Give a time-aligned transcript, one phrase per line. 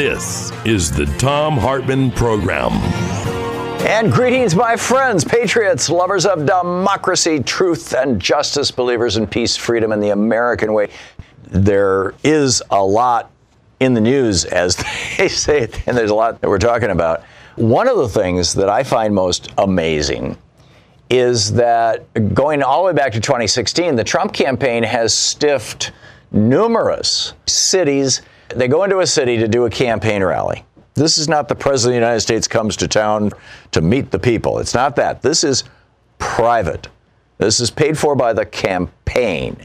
[0.00, 2.72] This is the Thom Hartmann Program.
[3.86, 9.92] And greetings, my friends, patriots, lovers of democracy, truth, and justice, believers in peace, freedom,
[9.92, 10.88] and the American way.
[11.48, 13.30] There is a lot
[13.80, 14.76] in the news, as
[15.18, 17.22] they say, and there's a lot that we're talking about.
[17.56, 20.38] One of the things that I find most amazing
[21.10, 25.92] is that going all the way back to 2016, the Trump campaign has stiffed
[26.32, 28.22] numerous cities
[28.54, 30.64] they go into a city to do a campaign rally.
[30.94, 33.30] This is not the President of the United States comes to town
[33.72, 34.58] to meet the people.
[34.58, 35.22] It's not that.
[35.22, 35.64] This is
[36.18, 36.88] private.
[37.38, 39.56] This is paid for by the campaign.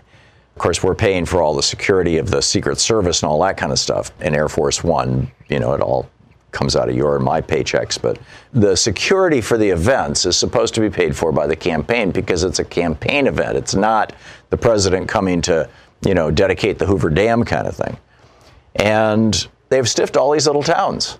[0.56, 3.58] Of course, we're paying for all the security of the Secret Service and all that
[3.58, 4.12] kind of stuff.
[4.22, 6.10] And Air Force One, you know, it all
[6.52, 8.02] comes out of your and my paychecks.
[8.02, 8.18] But
[8.54, 12.46] the security for the events is supposed to be paid for by the campaign because
[12.46, 13.58] it's a campaign event.
[13.58, 14.14] It's not
[14.50, 15.70] the president coming to,
[16.06, 17.98] you know, dedicate the Hoover Dam kind of thing.
[18.76, 21.20] And they've stiffed all these little towns.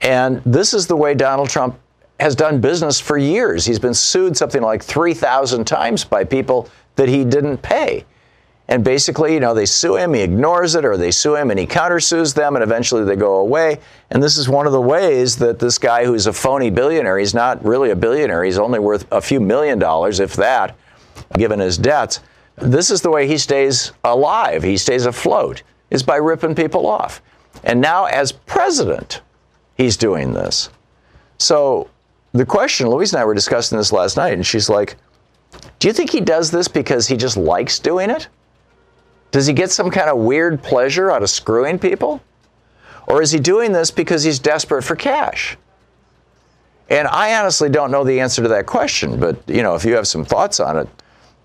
[0.00, 1.78] And this is the way Donald Trump
[2.18, 3.64] has done business for years.
[3.64, 8.04] He's been sued something like 3,000 times by people that he didn't pay.
[8.68, 11.58] And basically, you know, they sue him, he ignores it, or they sue him and
[11.58, 13.80] he countersues them, and eventually they go away.
[14.10, 17.34] And this is one of the ways that this guy who's a phony billionaire, he's
[17.34, 20.76] not really a billionaire, he's only worth a few million dollars, if that,
[21.36, 22.20] given his debts.
[22.56, 27.20] This is the way he stays alive, he stays afloat is by ripping people off.
[27.64, 29.20] And now, as president,
[29.76, 30.70] he's doing this.
[31.38, 31.88] So
[32.32, 34.96] the question, Louise and I were discussing this last night, and she's like,
[35.78, 38.28] Do you think he does this because he just likes doing it?
[39.30, 42.20] Does he get some kind of weird pleasure out of screwing people?
[43.06, 45.56] Or is he doing this because he's desperate for cash?
[46.88, 49.94] And I honestly don't know the answer to that question, but you know, if you
[49.94, 50.88] have some thoughts on it,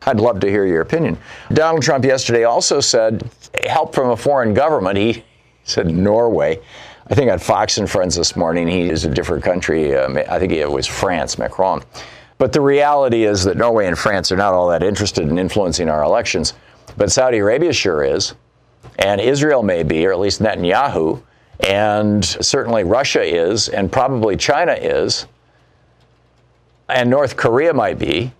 [0.07, 1.17] I'd love to hear your opinion.
[1.53, 3.29] Donald Trump yesterday also said
[3.63, 4.97] help from a foreign government.
[4.97, 5.23] He
[5.63, 6.59] said Norway.
[7.07, 9.95] I think on Fox and Friends this morning, he is a different country.
[9.95, 11.83] Um, I think it was France, Macron.
[12.37, 15.87] But the reality is that Norway and France are not all that interested in influencing
[15.87, 16.53] our elections.
[16.97, 18.33] But Saudi Arabia sure is.
[18.99, 21.21] And Israel may be, or at least Netanyahu.
[21.61, 25.27] And certainly Russia is, and probably China is.
[26.89, 28.31] And North Korea might be.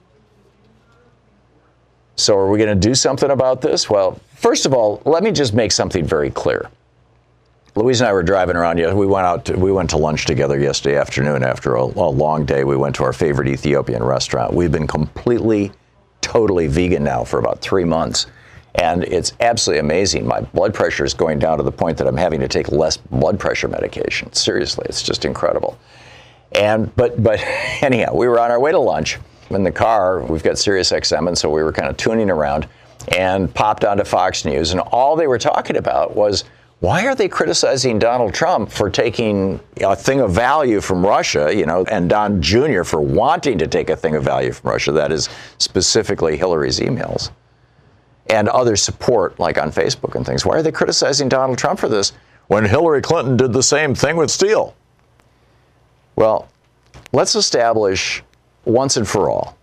[2.18, 3.90] So, are we going to do something about this?
[3.90, 6.70] Well, first of all, let me just make something very clear.
[7.74, 8.78] Louise and I were driving around.
[8.78, 9.46] We went out.
[9.46, 12.64] To, we went to lunch together yesterday afternoon after a, a long day.
[12.64, 14.54] We went to our favorite Ethiopian restaurant.
[14.54, 15.72] We've been completely,
[16.22, 18.28] totally vegan now for about three months,
[18.76, 20.28] and it's absolutely amazing.
[20.28, 22.98] My blood pressure is going down to the point that I'm having to take less
[22.98, 24.32] blood pressure medication.
[24.32, 25.76] Seriously, it's just incredible.
[26.52, 27.40] And but but
[27.82, 29.18] anyhow, we were on our way to lunch
[29.50, 32.68] in the car, we've got Sirius XM, and so we were kind of tuning around
[33.10, 36.44] and popped onto Fox News, and all they were talking about was
[36.80, 41.66] why are they criticizing Donald Trump for taking a thing of value from Russia, you
[41.66, 42.84] know, and Don Jr.
[42.84, 47.32] for wanting to take a thing of value from Russia, that is specifically Hillary's emails
[48.30, 50.46] and other support, like on Facebook and things.
[50.46, 52.12] Why are they criticizing Donald Trump for this
[52.48, 54.76] when Hillary Clinton did the same thing with Steele?
[56.16, 56.50] Well,
[57.14, 58.24] let's establish
[58.66, 59.55] once and for all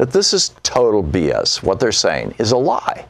[0.00, 1.62] that this is total BS.
[1.62, 3.04] What they're saying is a lie.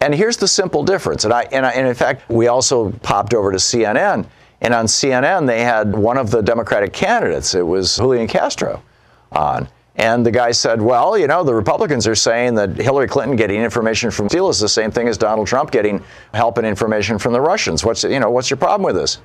[0.00, 1.24] And here's the simple difference.
[1.24, 4.24] And, I, and, I, and in fact, we also popped over to CNN.
[4.62, 7.54] And on CNN, they had one of the Democratic candidates.
[7.54, 8.82] It was Julian Castro
[9.30, 9.68] on.
[9.96, 13.60] And the guy said, well, you know, the Republicans are saying that Hillary Clinton getting
[13.60, 16.02] information from Steele is the same thing as Donald Trump getting
[16.32, 17.84] help and information from the Russians.
[17.84, 19.18] What's, you know, what's your problem with this?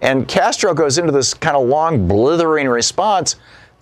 [0.00, 3.36] And Castro goes into this kind of long, blithering response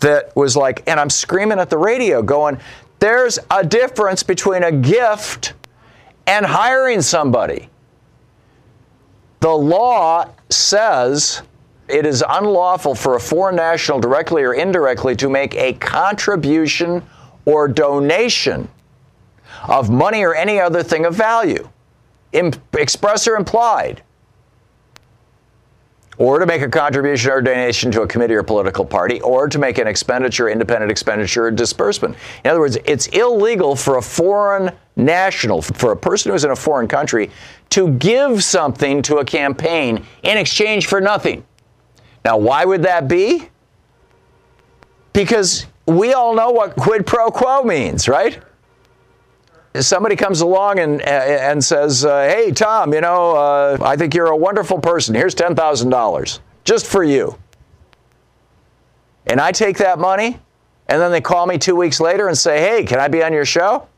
[0.05, 2.59] that was like, and I'm screaming at the radio going,
[2.99, 5.55] there's a difference between a gift
[6.27, 7.71] and hiring somebody.
[9.41, 11.41] The law says
[11.89, 17.03] it is unlawful for a foreign national directly or indirectly to make a contribution
[17.47, 18.69] or donation
[19.69, 21.67] of money or any other thing of value,
[22.75, 24.03] express or implied,
[26.19, 29.59] or to make a contribution or donation to a committee or political party, or to
[29.59, 32.17] make an expenditure, independent expenditure, or disbursement.
[32.45, 36.57] In other words, it's illegal for a foreign national, for a person who's in a
[36.57, 37.31] foreign country,
[37.71, 41.45] to give something to a campaign in exchange for nothing.
[42.25, 43.51] Now, why would that be?
[45.13, 48.41] Because we all know what quid pro quo means, right?
[49.81, 54.29] Somebody comes along and and says, uh, "Hey, Thom, you know, uh, I think you're
[54.29, 55.15] a wonderful person.
[55.15, 57.37] Here's ten thousand dollars just for you."
[59.27, 60.39] And I take that money,
[60.87, 63.33] and then they call me two weeks later and say, "Hey, can I be on
[63.33, 63.89] your show?"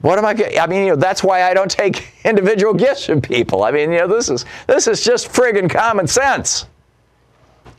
[0.00, 0.34] What am I?
[0.34, 3.62] Getting I mean, you know, that's why I don't take individual gifts from people.
[3.62, 6.66] I mean, you know, this is this is just friggin' common sense.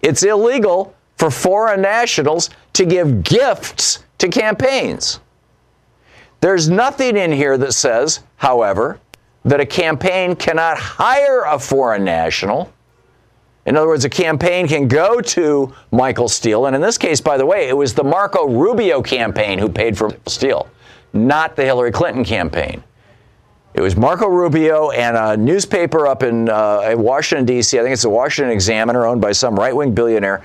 [0.01, 5.19] It's illegal for foreign nationals to give gifts to campaigns.
[6.39, 8.99] There's nothing in here that says, however,
[9.43, 12.71] that a campaign cannot hire a foreign national.
[13.65, 17.37] In other words, a campaign can go to Michael Steele, and in this case, by
[17.37, 20.69] the way, it was the Marco Rubio campaign who paid for Steele,
[21.13, 22.83] not the Hillary Clinton campaign.
[23.73, 28.03] It was Marco Rubio and a newspaper up in, uh, Washington, D.C., I think it's
[28.03, 30.43] the Washington Examiner, owned by some right wing billionaire,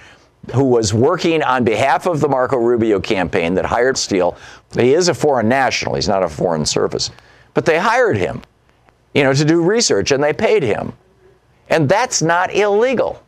[0.54, 4.36] who was working on behalf of the Marco Rubio campaign that hired Steele.
[4.74, 7.10] He is a foreign national, he's not a foreign service.
[7.54, 8.42] But they hired him,
[9.14, 10.92] you know, to do research and they paid him.
[11.68, 13.22] And that's not illegal.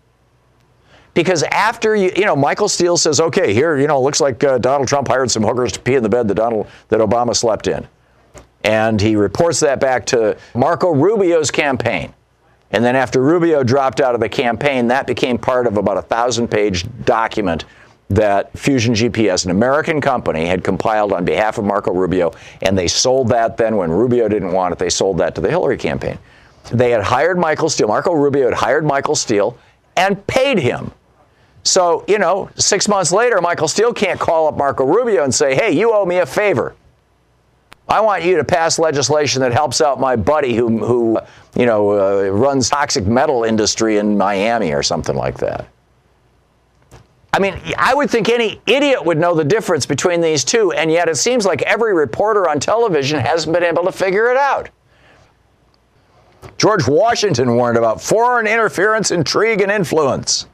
[1.15, 4.59] Because after you, you know, Michael Steele says, okay, here, you know, looks like uh,
[4.59, 7.69] Donald Trump hired some hookers to pee in the bed that Donald, that Obama slept
[7.69, 7.87] in.
[8.65, 12.13] And he reports that back to Marco Rubio's campaign.
[12.73, 16.03] And then after Rubio dropped out of the campaign, that became part of about a
[16.03, 17.67] thousand page document
[18.11, 22.87] that Fusion GPS, an American company, had compiled on behalf of Marco Rubio, and they
[22.87, 26.19] sold that then when Rubio didn't want it, they sold that to the Hillary campaign.
[26.73, 29.57] They had hired Michael Steele, Marco Rubio had hired Michael Steele
[29.97, 30.93] and paid him.
[31.63, 35.55] So, you know, six months later, Michael Steele can't call up Marco Rubio and say,
[35.55, 36.75] hey, you owe me a favor.
[37.89, 41.19] I want you to pass legislation that helps out my buddy who, who
[41.55, 45.69] you know, uh, runs toxic metal industry in Miami or something like that.
[47.35, 50.89] I mean, I would think any idiot would know the difference between these two, and
[50.89, 54.71] yet it seems like every reporter on television hasn't been able to figure it out.
[56.59, 60.47] George Washington warned about foreign interference, intrigue, and influence.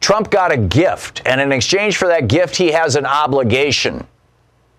[0.00, 4.06] Trump got a gift, and in exchange for that gift, he has an obligation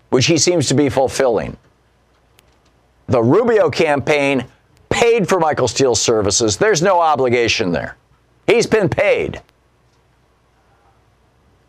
[0.08, 1.54] which he seems to be fulfilling.
[3.08, 4.46] The Rubio campaign
[4.88, 6.56] paid for Michael Steele's services.
[6.56, 7.98] There's no obligation there.
[8.46, 9.42] He's been paid.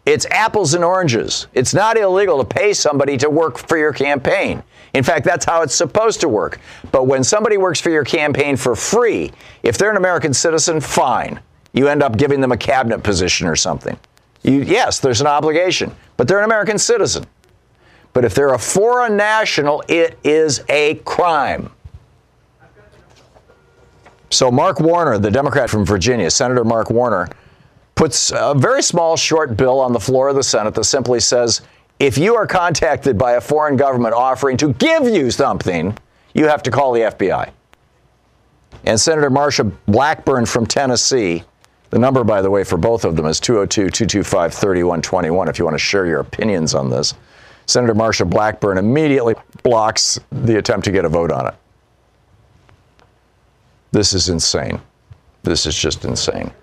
[0.09, 1.45] It's apples and oranges.
[1.53, 4.63] It's not illegal to pay somebody to work for your campaign.
[4.95, 6.59] In fact, that's how it's supposed to work.
[6.91, 11.39] But when somebody works for your campaign for free, if they're an American citizen, fine.
[11.73, 13.99] You end up giving them a cabinet position or something.
[14.41, 17.27] You, yes, there's an obligation, but they're an American citizen.
[18.11, 21.69] But if they're a foreign national, it is a crime.
[24.31, 27.29] So, Mark Warner, the Democrat from Virginia, Senator Mark Warner,
[27.99, 31.63] puts a very small, short bill on the floor of the Senate that simply says
[31.99, 35.97] if you are contacted by a foreign government offering to give you something,
[36.33, 37.51] you have to call the FBI.
[38.85, 41.43] And Senator Marsha Blackburn from Tennessee,
[41.89, 45.65] the number, by the way, for both of them is 202 225 3121 if you
[45.65, 47.15] want to share your opinions on this.
[47.65, 51.55] Senator Marsha Blackburn immediately blocks the attempt to get a vote on it.
[53.91, 54.79] This is insane.
[55.43, 56.53] This is just insane.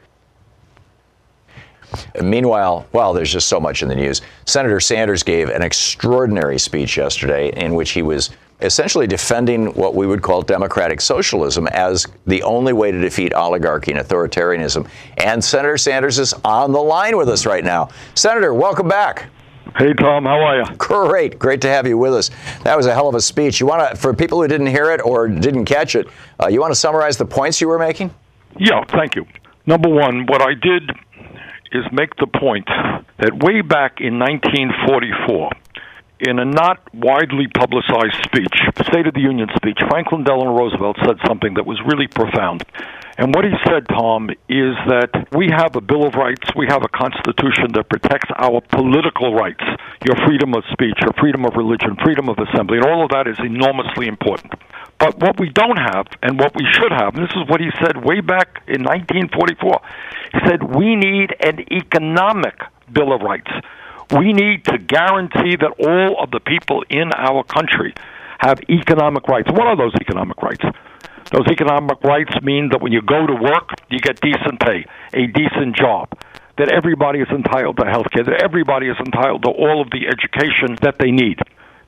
[2.23, 4.23] Meanwhile, well, there's just so much in the news.
[4.45, 10.07] Senator Sanders gave an extraordinary speech yesterday in which he was essentially defending what we
[10.07, 14.89] would call democratic socialism as the only way to defeat oligarchy and authoritarianism.
[15.19, 17.91] And Senator Sanders is on the line with us right now.
[18.15, 19.27] Senator, welcome back.
[19.77, 20.65] Hey, Thom, how are you?
[20.79, 21.39] Great.
[21.39, 22.31] Great to have you with us.
[22.63, 23.61] That was a hell of a speech.
[23.61, 26.07] You want to, for people who didn't hear it or didn't catch it,
[26.43, 28.15] uh, you want to summarize the points you were making?
[28.59, 29.27] Yeah, thank you.
[29.67, 30.91] Number one, what I did
[31.73, 32.67] is make the point
[33.19, 35.51] that way back in 1944,
[36.21, 38.57] in a not widely publicized speech,
[38.89, 42.65] State of the Union speech, Franklin Delano Roosevelt said something that was really profound.
[43.19, 46.85] And what he said, Thom, is that we have a Bill of Rights, we have
[46.85, 49.65] a Constitution that protects our political rights,
[50.05, 53.29] your freedom of speech, your freedom of religion, freedom of assembly, and all of that
[53.29, 54.53] is enormously important.
[54.99, 57.69] But what we don't have, and what we should have, and this is what he
[57.81, 59.81] said way back in 1944,
[60.33, 62.55] he said, we need an economic
[62.91, 63.51] Bill of Rights.
[64.11, 67.93] We need to guarantee that all of the people in our country
[68.39, 69.51] have economic rights.
[69.51, 70.65] What are those economic rights?
[71.33, 75.27] Those economic rights mean that when you go to work, you get decent pay, a
[75.27, 76.09] decent job,
[76.57, 80.07] that everybody is entitled to health care, that everybody is entitled to all of the
[80.07, 81.39] education that they need,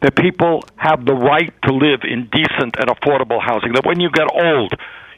[0.00, 4.11] that people have the right to live in decent and affordable housing, that when you
[4.11, 4.73] get old,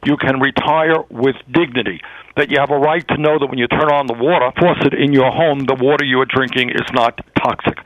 [0.04, 2.00] you can retire with dignity,
[2.36, 4.94] that you have a right to know that when you turn on the water faucet
[4.94, 7.76] in your home, the water you are drinking is not toxic.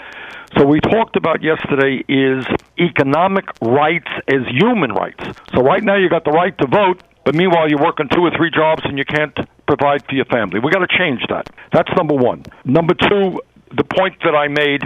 [0.57, 2.47] So we talked about yesterday is
[2.79, 5.25] economic rights as human rights.
[5.53, 8.31] So right now you got the right to vote, but meanwhile you're working two or
[8.37, 9.35] three jobs and you can't
[9.67, 10.61] provide for your family.
[10.61, 11.51] We've got to change that.
[11.73, 12.45] That's number 1.
[12.67, 13.41] Number 2,
[13.77, 14.83] the point that I made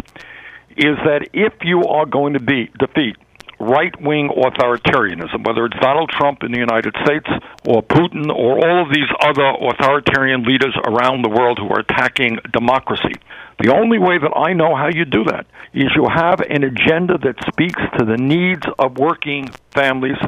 [0.79, 3.17] is that if you are going to be defeat
[3.61, 7.27] right wing authoritarianism, whether it's Donald Trump in the United States
[7.67, 12.39] or Putin or all of these other authoritarian leaders around the world who are attacking
[12.53, 13.15] democracy.
[13.61, 17.19] The only way that I know how you do that is you have an agenda
[17.19, 20.19] that speaks to the needs of working families,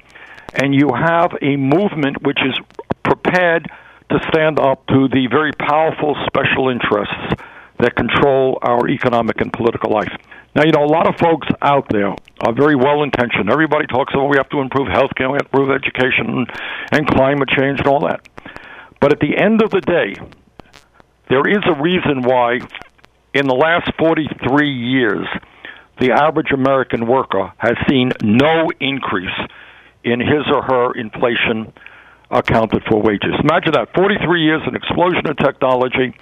[0.55, 2.59] and you have a movement which is
[3.05, 3.71] prepared
[4.11, 7.39] to stand up to the very powerful special interests
[7.79, 10.13] that control our economic and political life.
[10.55, 12.09] Now, you know, a lot of folks out there
[12.41, 13.51] are very well intentioned.
[13.51, 16.51] Everybody talks about we have to improve health care, we have to improve education and,
[16.91, 18.27] and climate change and all that.
[19.01, 20.17] But at the end of the day,
[21.29, 22.59] there is a reason why
[23.33, 25.27] in the last 43 years,
[26.01, 29.29] the average American worker has seen no increase
[30.03, 31.73] in his or her inflation
[32.31, 33.35] accounted for wages.
[33.43, 36.15] Imagine that 43 years, an explosion of technology,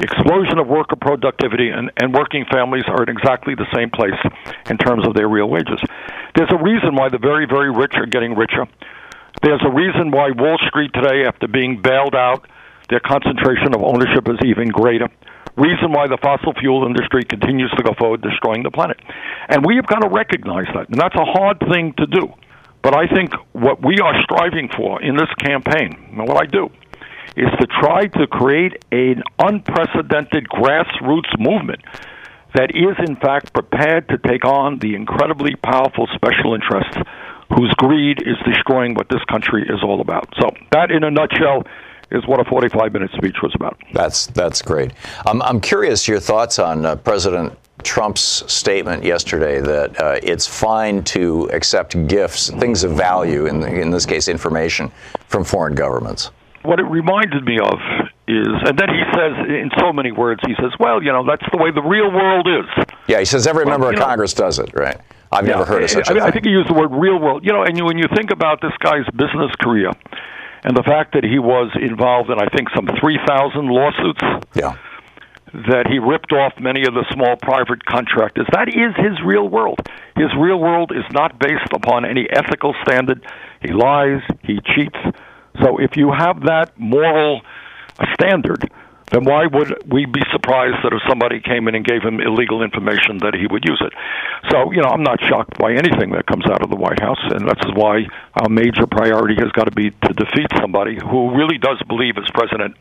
[0.00, 4.18] explosion of worker productivity, and, and working families are in exactly the same place
[4.68, 5.80] in terms of their real wages.
[6.34, 8.66] There's a reason why the very, very rich are getting richer.
[9.42, 12.46] There's a reason why Wall Street today, after being bailed out,
[12.90, 15.08] their concentration of ownership is even greater.
[15.56, 18.98] Reason why the fossil fuel industry continues to go forward, destroying the planet.
[19.48, 20.88] And we have got to recognize that.
[20.88, 22.32] And that's a hard thing to do.
[22.82, 26.70] But I think what we are striving for in this campaign, and what I do,
[27.36, 31.82] is to try to create an unprecedented grassroots movement
[32.54, 36.96] that is, in fact, prepared to take on the incredibly powerful special interests
[37.56, 40.28] whose greed is destroying what this country is all about.
[40.40, 41.64] So, that in a nutshell
[42.10, 43.78] is what a 45 minute speech was about.
[43.92, 44.92] That's, that's great.
[45.26, 51.02] I'm, I'm curious your thoughts on uh, President Trump's statement yesterday that uh, it's fine
[51.04, 54.92] to accept gifts, things of value, in, in this case, information,
[55.26, 56.30] from foreign governments
[56.62, 57.78] what it reminded me of
[58.28, 61.44] is, and then he says in so many words, he says, "Well, you know, that's
[61.50, 64.34] the way the real world is." Yeah, he says every well, member of know, Congress
[64.34, 64.96] does it, right?
[65.32, 66.22] I've yeah, never heard of such I, a thing.
[66.22, 68.30] I think he used the word "real world." You know, and you, when you think
[68.30, 69.90] about this guy's business career,
[70.64, 74.22] and the fact that he was involved in, I think, some three thousand lawsuits.
[74.54, 74.76] Yeah.
[75.68, 78.46] That he ripped off many of the small private contractors.
[78.52, 79.80] That is his real world.
[80.16, 83.26] His real world is not based upon any ethical standard.
[83.60, 84.96] He lies, he cheats,
[85.60, 87.42] so if you have that moral
[88.14, 88.70] standard,
[89.12, 92.62] then why would we be surprised that if somebody came in and gave him illegal
[92.62, 93.92] information that he would use it?
[94.50, 97.20] So, you know, I'm not shocked by anything that comes out of the White House,
[97.28, 98.08] and that's why
[98.40, 102.24] our major priority has got to be to defeat somebody who really does believe, as
[102.32, 102.74] president,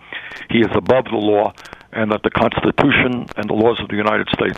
[0.50, 1.54] he is above the law
[1.94, 4.58] and that the Constitution and the laws of the United States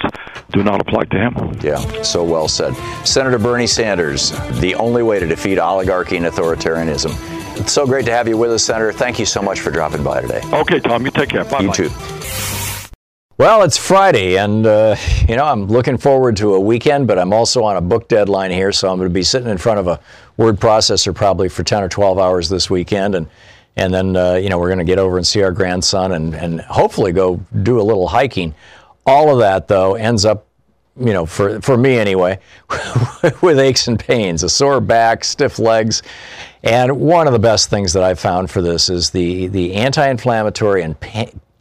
[0.51, 1.33] do not apply to him.
[1.61, 2.75] Yeah, so well said.
[3.03, 4.29] Senator Bernie Sanders,
[4.59, 8.51] the only way to defeat oligarchy and authoritarianism it's so great to have you with
[8.51, 8.91] us, Senator.
[8.91, 10.41] Thank you so much for dropping by today.
[10.51, 11.05] Okay, Thom.
[11.05, 11.45] You take care.
[11.45, 11.61] Bye.
[11.61, 11.89] You too.
[13.37, 14.95] Well, it's Friday, and uh,
[15.27, 18.51] you know I'm looking forward to a weekend, but I'm also on a book deadline
[18.51, 19.99] here, so I'm going to be sitting in front of a
[20.37, 23.27] word processor probably for 10 or 12 hours this weekend, and
[23.75, 26.35] and then uh, you know we're going to get over and see our grandson, and
[26.35, 28.53] and hopefully go do a little hiking.
[29.05, 30.47] All of that though ends up
[30.99, 32.39] you know, for, for me anyway,
[33.41, 36.03] with aches and pains, a sore back, stiff legs.
[36.63, 40.07] And one of the best things that I've found for this is the, the anti
[40.07, 40.95] inflammatory and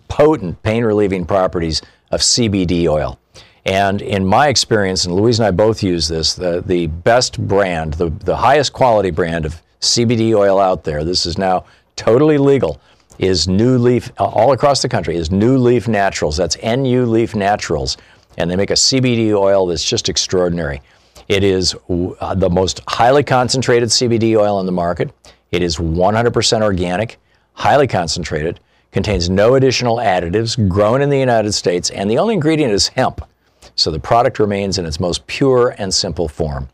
[0.09, 3.19] potent pain relieving properties of CBD oil.
[3.65, 7.95] And in my experience, and Louise and I both use this, the, the best brand,
[7.95, 11.65] the, the highest quality brand of CBD oil out there, this is now
[11.97, 12.81] totally legal,
[13.19, 16.37] is NuLeaf, all across the country, is NuLeaf Naturals.
[16.37, 17.97] That's NU Leaf Naturals.
[18.39, 20.83] And they make a CBD oil that's just extraordinary.
[21.29, 21.75] It is
[22.21, 25.13] uh, the most highly concentrated CBD oil on the market.
[25.51, 27.19] It is 100% organic,
[27.55, 28.61] highly concentrated,
[28.91, 33.27] contains no additional additives, grown in the United States, and the only ingredient is hemp.
[33.75, 36.69] So the product remains in its most pure and simple form.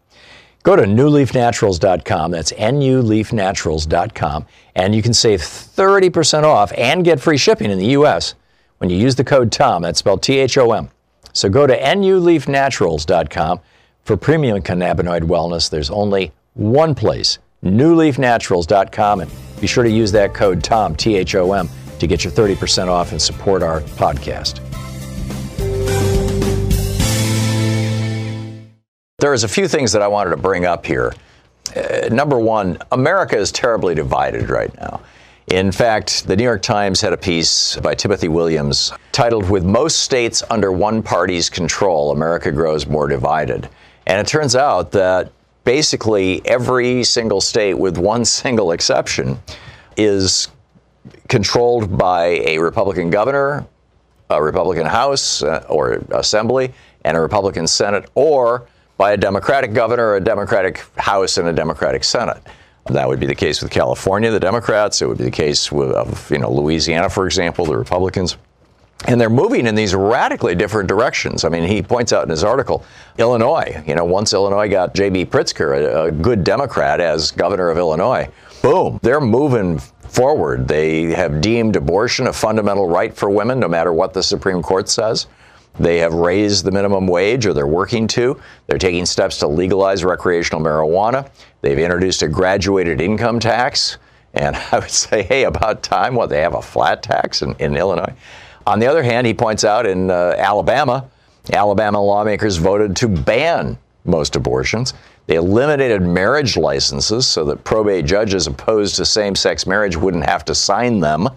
[0.65, 7.71] Go to nuleafnaturals.com, that's nuleafnaturals.com, and you can save 30% off and get free shipping
[7.71, 8.35] in the US
[8.79, 10.89] when you use the code THOM, that's spelled T H O M.
[11.39, 13.61] So go to nuleafnaturals.com
[14.03, 15.71] for premium cannabinoid wellness.
[15.71, 19.31] There's only one place, nuleafnaturals.com, and
[19.61, 21.69] be sure to use that code THOM, T H O M,
[22.01, 24.65] to get your 30% off and support our podcast.
[29.19, 31.15] There's a few things that I wanted to bring up here.
[31.77, 35.01] Uh, number one, America is terribly divided right now.
[35.51, 40.01] In fact, the New York Times had a piece by Timothy Williams titled, With Most
[40.01, 43.67] States Under One Party's Control, America Grows More Divided.
[44.07, 45.33] And it turns out that
[45.65, 49.41] basically every single state, with one single exception,
[49.97, 50.49] is
[51.29, 53.67] controlled by a Republican governor,
[54.29, 56.75] a Republican House uh, or Assembly,
[57.07, 62.05] and a Republican Senate, or by a Democratic governor, a Democratic House, and a Democratic
[62.05, 62.43] Senate.
[62.89, 65.03] That would be the case with California, the Democrats.
[65.03, 68.37] It would be the case with of, you know Louisiana, for example, the Republicans.
[69.07, 71.45] And they're moving in these radically different directions.
[71.45, 72.85] I mean, he points out in his article,
[73.17, 73.81] Illinois.
[73.87, 75.27] You know, once Illinois got J.B.
[75.27, 78.29] Pritzker, a, a good Democrat, as governor of Illinois,
[78.61, 80.67] boom, they're moving forward.
[80.67, 84.89] They have deemed abortion a fundamental right for women, no matter what the Supreme Court
[84.89, 85.29] says.
[85.79, 88.41] They have raised the minimum wage, or they're working to.
[88.67, 91.31] They're taking steps to legalize recreational marijuana.
[91.61, 93.99] They've introduced a graduated income tax.
[94.35, 96.15] And I would say, hey, about time.
[96.15, 98.13] What, they have a flat tax in, in Illinois?
[98.67, 101.09] On the other hand, he points out in uh, Alabama,
[101.53, 104.95] Alabama lawmakers voted to ban most abortions.
[105.27, 110.45] They eliminated marriage licenses so that probate judges opposed to same sex marriage wouldn't have
[110.47, 111.29] to sign them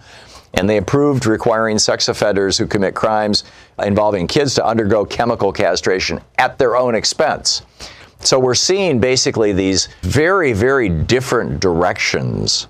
[0.54, 3.44] and they approved requiring sex offenders who commit crimes
[3.82, 7.62] involving kids to undergo chemical castration at their own expense.
[8.20, 12.68] So we're seeing basically these very, very different directions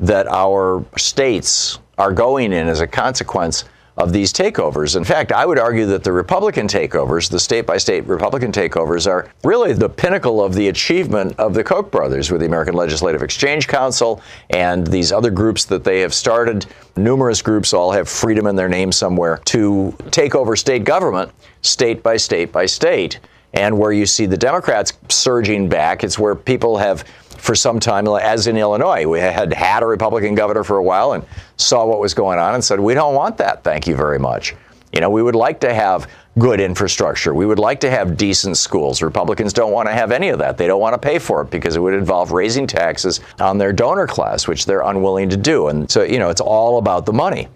[0.00, 3.64] that our states are going in as a consequence
[3.96, 4.96] of these takeovers.
[4.96, 9.06] In fact, I would argue that the Republican takeovers, the state by state Republican takeovers,
[9.06, 13.22] are really the pinnacle of the achievement of the Koch brothers with the American Legislative
[13.22, 16.66] Exchange Council and these other groups that they have started.
[16.96, 22.02] Numerous groups all have freedom in their name somewhere to take over state government, state
[22.02, 23.20] by state by state.
[23.54, 27.04] And where you see the Democrats surging back, it's where people have
[27.42, 29.04] for some time, as in Illinois.
[29.04, 31.24] We had had a Republican governor for a while and
[31.56, 33.64] saw what was going on and said, we don't want that.
[33.64, 34.54] Thank you very much.
[34.92, 37.34] You know, we would like to have good infrastructure.
[37.34, 39.02] We would like to have decent schools.
[39.02, 40.56] Republicans don't want to have any of that.
[40.56, 43.72] They don't want to pay for it because it would involve raising taxes on their
[43.72, 45.66] donor class, which they're unwilling to do.
[45.66, 47.48] And so, you know, it's all about the money.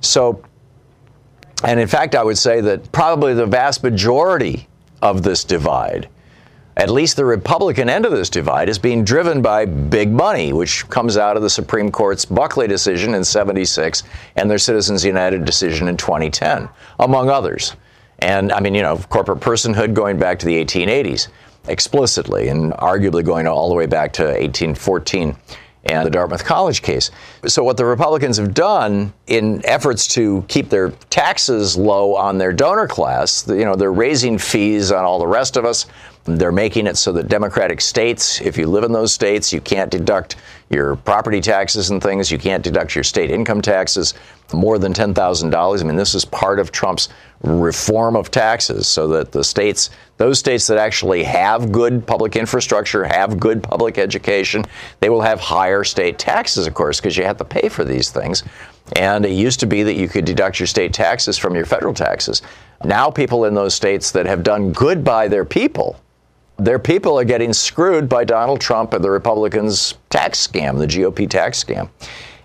[0.00, 0.42] So,
[1.62, 4.66] and in fact, I would say that probably the vast majority
[5.00, 6.08] of this divide
[6.78, 10.88] at least the Republican end of this divide is being driven by big money, which
[10.88, 14.04] comes out of the Supreme Court's Buckley decision in 76
[14.36, 16.68] and their Citizens United decision in 2010,
[17.00, 17.74] among others.
[18.20, 21.28] And I mean, you know, corporate personhood going back to the 1880s
[21.66, 25.36] explicitly and arguably going all the way back to 1814
[25.84, 27.10] and the Dartmouth College case.
[27.46, 32.52] So, what the Republicans have done in efforts to keep their taxes low on their
[32.52, 35.86] donor class, you know, they're raising fees on all the rest of us.
[36.36, 39.90] They're making it so that Democratic states, if you live in those states, you can't
[39.90, 40.36] deduct
[40.68, 42.30] your property taxes and things.
[42.30, 44.14] You can't deduct your state income taxes
[44.52, 45.80] more than $10,000.
[45.80, 47.08] I mean, this is part of Trump's
[47.42, 53.04] reform of taxes so that the states, those states that actually have good public infrastructure,
[53.04, 54.64] have good public education,
[55.00, 58.10] they will have higher state taxes, of course, because you have to pay for these
[58.10, 58.42] things.
[58.96, 61.94] And it used to be that you could deduct your state taxes from your federal
[61.94, 62.42] taxes.
[62.84, 66.00] Now, people in those states that have done good by their people,
[66.58, 71.28] their people are getting screwed by Donald Trump and the Republicans' tax scam, the GOP
[71.30, 71.88] tax scam.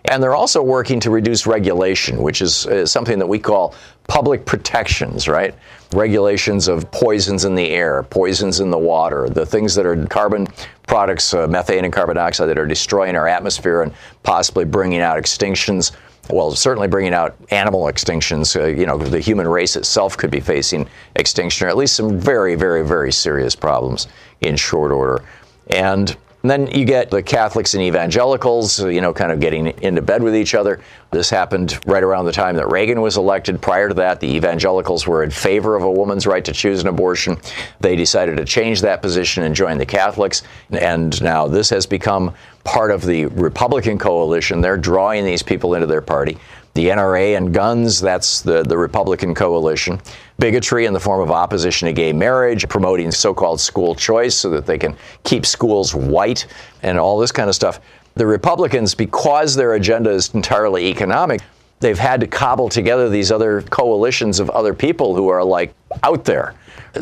[0.06, 3.73] And they're also working to reduce regulation, which is, is, something that we call
[4.08, 5.56] public protections, right?
[5.93, 10.47] Regulations of poisons in the air, poisons in the water, the things that are carbon
[10.88, 15.17] products, uh, methane and carbon dioxide, that are destroying our atmosphere and possibly bringing out
[15.17, 15.93] extinctions
[16.29, 18.59] well, certainly bringing out animal extinctions.
[18.59, 22.17] Uh, you know, the human race itself could be facing extinction, or at least some
[22.17, 24.07] very, very, very serious problems
[24.41, 25.23] in short order.
[25.67, 30.01] And And then you get the Catholics and evangelicals, you know, kind of getting into
[30.01, 30.82] bed with each other.
[31.10, 33.62] This happened right around the time that Reagan was elected.
[33.62, 36.89] Prior to that, the evangelicals were in favor of a woman's right to choose an
[36.89, 37.38] abortion.
[37.79, 40.43] They decided to change that position and join the Catholics.
[40.69, 42.34] And now this has become
[42.65, 44.60] part of the Republican coalition.
[44.60, 46.38] They're drawing these people into their party
[46.73, 50.01] the NRA and guns, that's the, the Republican coalition.
[50.43, 54.49] Bigotry in the form of opposition to gay marriage, promoting so called school choice so
[54.49, 56.47] that they can keep schools white,
[56.82, 57.79] and all this kind of stuff.
[58.15, 61.39] The Republicans, because their agenda is entirely economic,
[61.79, 66.25] they've had to cobble together these other coalitions of other people who are like out
[66.25, 66.56] there.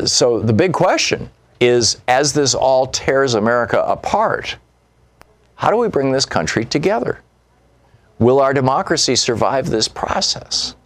[0.04, 1.28] So the big question
[1.58, 4.54] is as this all tears America apart,
[5.56, 7.18] how do we bring this country together?
[8.20, 10.76] Will our democracy survive this process?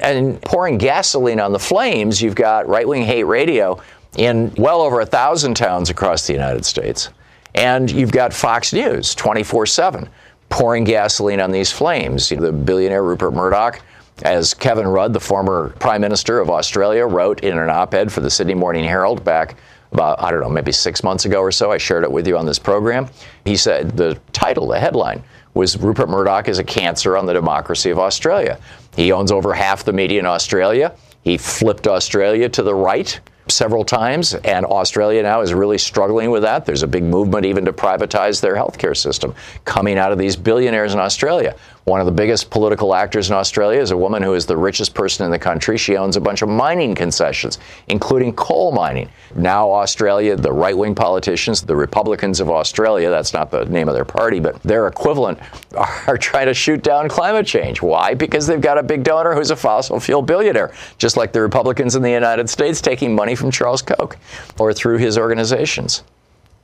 [0.00, 3.80] And pouring gasoline on the flames, you've got right wing hate radio
[4.16, 7.10] in well over a thousand towns across the United States.
[7.54, 10.08] And you've got Fox News 24 7
[10.48, 12.28] pouring gasoline on these flames.
[12.28, 13.80] The billionaire Rupert Murdoch,
[14.22, 18.20] as Kevin Rudd, the former Prime Minister of Australia, wrote in an op ed for
[18.20, 19.56] the Sydney Morning Herald back
[19.92, 21.72] about, I don't know, maybe six months ago or so.
[21.72, 23.08] I shared it with you on this program.
[23.44, 25.22] He said the title, the headline,
[25.54, 28.58] was Rupert Murdoch is a cancer on the democracy of Australia.
[28.94, 30.94] He owns over half the media in Australia.
[31.22, 36.42] He flipped Australia to the right several times, and Australia now is really struggling with
[36.42, 36.64] that.
[36.64, 39.34] There's a big movement even to privatize their healthcare system
[39.64, 41.56] coming out of these billionaires in Australia.
[41.90, 44.94] One of the biggest political actors in Australia is a woman who is the richest
[44.94, 45.76] person in the country.
[45.76, 49.08] She owns a bunch of mining concessions, including coal mining.
[49.34, 53.94] Now, Australia, the right wing politicians, the Republicans of Australia, that's not the name of
[53.94, 55.40] their party, but their equivalent,
[56.06, 57.82] are trying to shoot down climate change.
[57.82, 58.14] Why?
[58.14, 61.96] Because they've got a big donor who's a fossil fuel billionaire, just like the Republicans
[61.96, 64.16] in the United States taking money from Charles Koch
[64.60, 66.04] or through his organizations.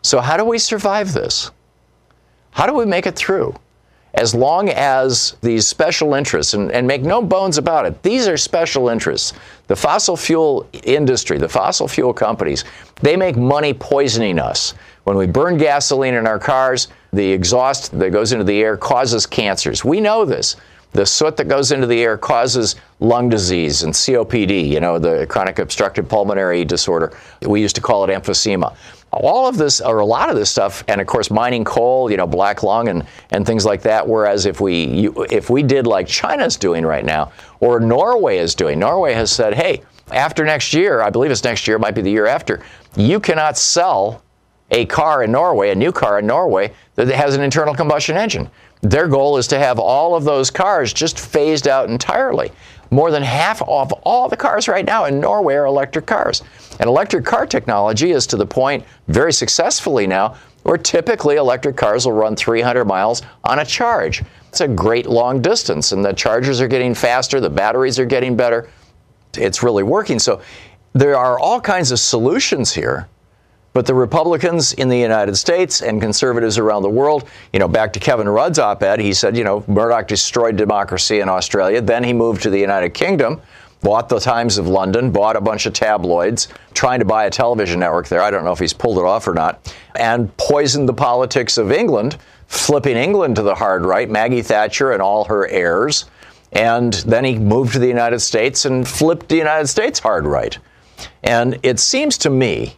[0.02, 1.50] So, how do we survive this?
[2.52, 3.56] How do we make it through?
[4.16, 8.36] As long as these special interests, and, and, make no bones about it, these are
[8.36, 9.34] special interests.
[9.66, 12.64] The fossil fuel industry, the fossil fuel companies,
[13.02, 14.72] they make money poisoning us.
[15.04, 19.26] When we burn gasoline in our cars, the exhaust that goes into the air causes
[19.26, 19.84] cancers.
[19.84, 20.56] We know this.
[20.92, 25.26] The soot that goes into the air causes lung disease and COPD, you know, the
[25.26, 27.12] chronic obstructive pulmonary disorder.
[27.42, 28.74] We used to call it emphysema
[29.12, 32.16] all of this, or a lot of this stuff, and of course mining coal, you
[32.16, 34.06] know, black lung and, and things like that.
[34.06, 38.54] Whereas if we you, if we did like China's doing right now, or Norway is
[38.54, 41.94] doing, Norway has said, hey, after next year, I believe it's next year, it might
[41.94, 42.62] be the year after,
[42.96, 44.22] you cannot sell
[44.70, 48.50] a car in Norway, a new car in Norway that has an internal combustion engine.
[48.82, 52.52] Their goal is to have all of those cars just phased out entirely.
[52.90, 56.42] More than half of all the cars right now in Norway are electric cars.
[56.78, 62.06] And electric car technology is to the point very successfully now where typically electric cars
[62.06, 64.22] will run 300 miles on a charge.
[64.48, 68.36] It's a great long distance, and the chargers are getting faster, the batteries are getting
[68.36, 68.68] better.
[69.34, 70.18] It's really working.
[70.18, 70.42] So
[70.92, 73.08] there are all kinds of solutions here
[73.76, 77.92] but the Republicans in the United States and conservatives around the world, you know, back
[77.92, 81.82] to Kevin Rudd's op ed, he said, you know, Murdoch destroyed democracy in Australia.
[81.82, 83.38] Then he moved to the United Kingdom,
[83.86, 87.78] bought the Times of London, bought a bunch of tabloids, trying to buy a television
[87.78, 88.20] network there.
[88.20, 91.70] I don't know if he's pulled it off or not, and poisoned the politics of
[91.70, 92.18] England,
[92.48, 96.06] flipping England to the hard right, Maggie Thatcher and all her heirs.
[96.50, 100.58] And then he moved to the United States and flipped the United States hard right.
[101.22, 102.76] And it seems to me,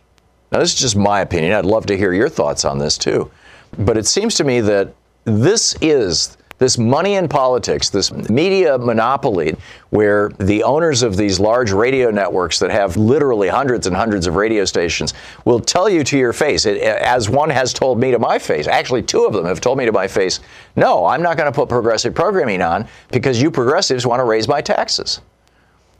[0.52, 1.52] now, this is just my opinion.
[1.54, 3.30] I'd love to hear your thoughts on this too.
[3.78, 4.94] But it seems to me that
[5.24, 9.56] this is this money in politics, this media monopoly,
[9.90, 14.34] where the owners of these large radio networks that have literally hundreds and hundreds of
[14.34, 18.18] radio stations will tell you to your face, it, as one has told me to
[18.18, 20.40] my face, actually, two of them have told me to my face,
[20.76, 24.48] no, I'm not going to put progressive programming on because you progressives want to raise
[24.48, 25.20] my taxes.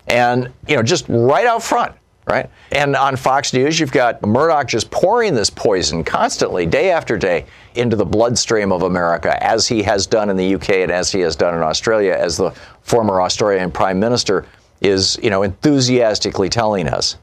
[0.09, 1.95] And, you know, just right out front
[2.29, 2.49] right?
[2.73, 7.47] And on Fox News, you've got Murdoch just pouring this poison constantly, day after day,
[7.75, 11.21] into the bloodstream of America, as he has done in the UK and as he
[11.21, 12.51] has done in Australia, as the
[12.83, 14.47] former Australian Prime Minister
[14.81, 17.17] is, you know, enthusiastically telling us.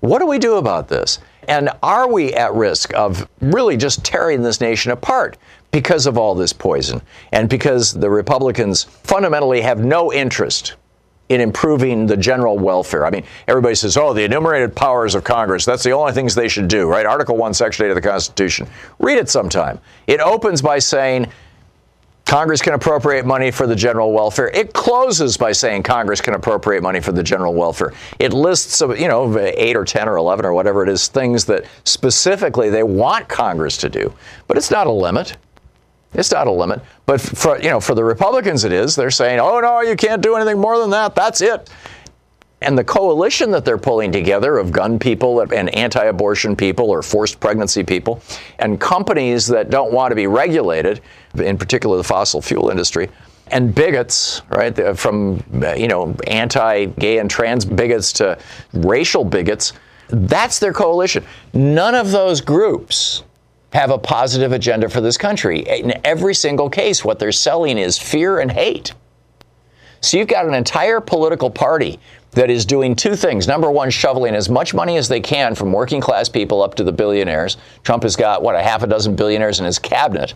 [0.00, 1.18] What do we do about this?
[1.48, 5.36] And are we at risk of really just tearing this nation apart
[5.70, 10.76] because of all this poison and because the Republicans fundamentally have no interest
[11.28, 13.04] in improving the general welfare.
[13.04, 16.48] I mean, everybody says, oh, the enumerated powers of Congress, that's the only things they
[16.48, 17.04] should do, right?
[17.04, 18.66] Article 1, Section 8 of the Constitution.
[18.98, 19.78] Read it sometime.
[20.06, 21.30] It opens by saying,
[22.28, 24.48] Congress can appropriate money for the general welfare.
[24.48, 27.94] It closes by saying Congress can appropriate money for the general welfare.
[28.18, 31.64] It lists, you know, eight or 10 or 11 or whatever it is, things that
[31.84, 34.12] specifically they want Congress to do.
[34.46, 35.38] But it's not a limit.
[36.14, 36.80] It's not a limit.
[37.06, 38.96] But for, you know, for the Republicans, it is.
[38.96, 41.14] They're saying, oh, no, you can't do anything more than that.
[41.14, 41.70] That's it.
[42.60, 47.02] And the coalition that they're pulling together of gun people and anti abortion people or
[47.02, 48.20] forced pregnancy people
[48.58, 51.00] and companies that don't want to be regulated,
[51.36, 53.08] in particular the fossil fuel industry,
[53.50, 55.42] and bigots, right, from,
[55.76, 58.36] you know, anti gay and trans bigots to
[58.72, 59.72] racial bigots,
[60.08, 61.24] that's their coalition.
[61.52, 63.22] None of those groups
[63.72, 65.60] have a positive agenda for this country.
[65.60, 68.94] In every single case, what they're selling is fear and hate.
[70.00, 71.98] So you've got an entire political party
[72.32, 73.48] that is doing two things.
[73.48, 76.84] Number one, shoveling as much money as they can from working class people up to
[76.84, 77.56] the billionaires.
[77.82, 80.34] Trump has got, what, a half a dozen billionaires in his cabinet,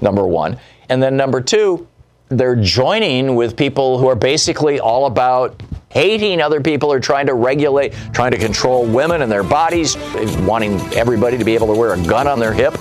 [0.00, 0.58] number one.
[0.88, 1.86] And then number two,
[2.28, 5.60] they're joining with people who are basically all about
[5.92, 9.96] hating other people or trying to regulate, trying to control women and their bodies,
[10.40, 12.74] wanting everybody to be able to wear a gun on their hip.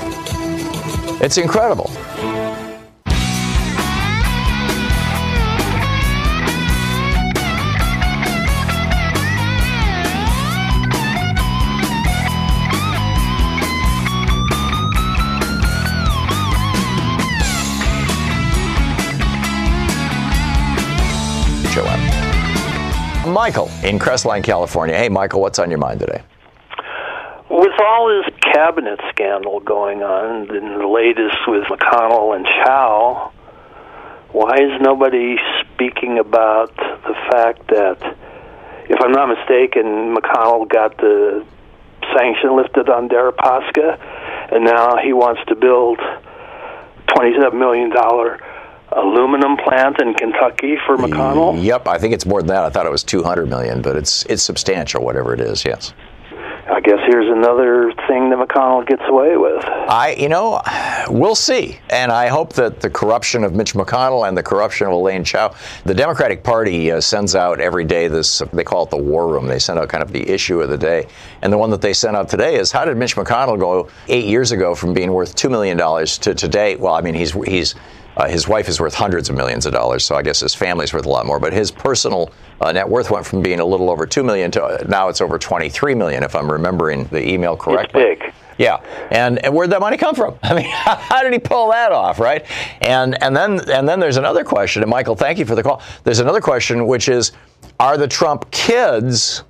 [1.22, 1.92] It's incredible.
[23.32, 24.96] Michael in Crestline, California.
[24.96, 26.22] Hey, Michael, what's on your mind today?
[27.50, 33.32] With all this cabinet scandal going on, and the latest with McConnell and Chao,
[34.32, 37.98] why is nobody speaking about the fact that,
[38.90, 41.46] if I'm not mistaken, McConnell got the
[42.16, 44.00] sanction lifted on Deripaska,
[44.54, 46.00] and now he wants to build
[47.08, 47.92] $27 million
[48.92, 51.62] aluminum plant in Kentucky for McConnell?
[51.64, 52.64] Yep, I think it's more than that.
[52.64, 55.66] I thought it was 200 million, but it's it's substantial, whatever it is.
[55.66, 55.94] Yes.
[56.72, 59.64] I guess here's another thing that McConnell gets away with.
[59.66, 60.62] I, you know,
[61.10, 61.80] we'll see.
[61.90, 65.54] And I hope that the corruption of Mitch McConnell and the corruption of Elaine Chao,
[65.86, 69.48] the Democratic Party uh, sends out every day this, they call it the war room.
[69.48, 71.08] They send out kind of the issue of the day.
[71.42, 74.26] And the one that they sent out today is how did Mitch McConnell go eight
[74.26, 76.78] years ago from being worth $2 million to today?
[76.78, 77.76] Well, I mean, he's, he's,
[78.22, 80.94] uh, his wife is worth hundreds of millions of dollars, so I guess his family's
[80.94, 81.40] worth a lot more.
[81.40, 84.64] But his personal uh, net worth went from being a little over two million to
[84.64, 88.02] uh, now it's over 23 million, if I'm remembering the email correctly.
[88.04, 88.34] It's big.
[88.60, 88.80] Yeah,
[89.10, 90.38] and, and where'd that money come from?
[90.44, 92.46] I mean, how did he pull that off, right?
[92.82, 94.84] And and then and then there's another question.
[94.84, 95.82] And Michael, thank you for the call.
[96.04, 97.32] There's another question, which is,
[97.80, 99.44] are the Trump kids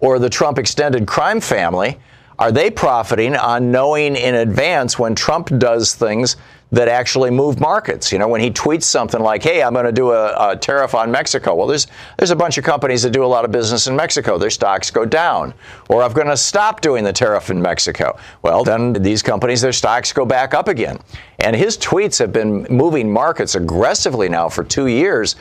[0.00, 1.98] or the Trump extended crime family
[2.38, 6.36] are they profiting on knowing in advance when Trump does things
[6.70, 8.12] that actually move markets?
[8.12, 10.94] You know, when he tweets something like, "Hey, I'm going to do a, a, tariff
[10.94, 11.86] on Mexico," well, there's
[12.18, 14.38] there's a bunch of companies that do a lot of business in Mexico.
[14.38, 15.54] Their stocks go down.
[15.88, 18.18] Or I'm going to stop doing the tariff in Mexico.
[18.42, 20.98] Well, then these companies, their stocks go back up again.
[21.40, 25.36] And his tweets have been moving markets aggressively now for two years.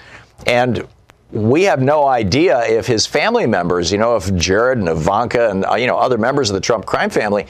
[0.46, 0.88] And
[1.32, 5.66] we have no idea if his family members, you know, if Jared and Ivanka and,
[5.66, 7.48] uh, you know, other members of the Trump crime family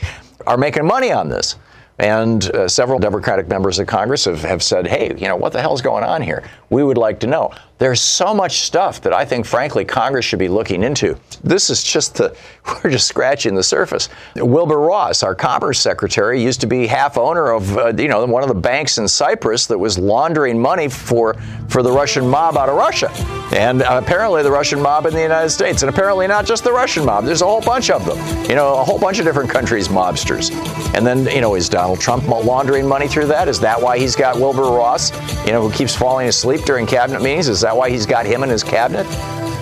[0.47, 1.57] are making money on this.
[1.99, 5.61] And uh, several Democratic members of Congress have, have said, hey, you know, what the
[5.61, 6.43] hell's going on here?
[6.69, 7.53] We would like to know.
[7.79, 11.17] There's so much stuff that I think, frankly, Congress should be looking into.
[11.43, 12.35] This is just the,
[12.83, 14.09] we're just scratching the surface.
[14.35, 18.41] Wilbur Ross, our Commerce Secretary, used to be half owner of, uh, you know, one
[18.41, 21.35] of the banks in Cyprus that was laundering money for,
[21.69, 23.11] for the Russian mob out of Russia.
[23.55, 25.83] And uh, apparently the Russian mob in the United States.
[25.83, 27.25] And apparently not just the Russian mob.
[27.25, 28.17] There's a whole bunch of them.
[28.49, 30.51] You know, a whole bunch of different countries' mobsters.
[30.95, 33.47] And then, you know, is Donald Trump laundering money through that?
[33.47, 35.11] Is that why he's got Wilbur Ross,
[35.45, 37.47] you know, who keeps falling asleep during cabinet meetings?
[37.47, 39.05] Is that why he's got him in his cabinet?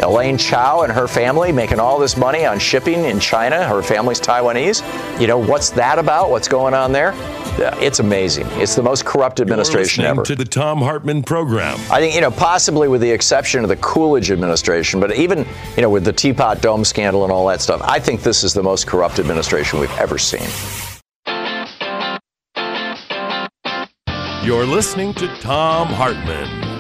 [0.04, 3.66] Elaine Chao and her family making all this money on shipping in China.
[3.66, 4.82] Her family's Taiwanese.
[5.22, 6.30] You know, what's that about?
[6.30, 7.14] What's going on there?
[7.82, 8.48] It's amazing.
[8.52, 10.24] It's the most corrupt administration ever.
[10.24, 11.80] To the Thom Hartmann program.
[11.90, 15.46] I think, you know, possibly with the exception of the Coolidge administration, but even,
[15.78, 18.54] you know, with the Teapot Dome scandal and all that stuff, I think this is
[18.54, 20.50] the most corrupt administration we've ever seen.
[24.44, 26.75] You're listening to Thom Hartmann.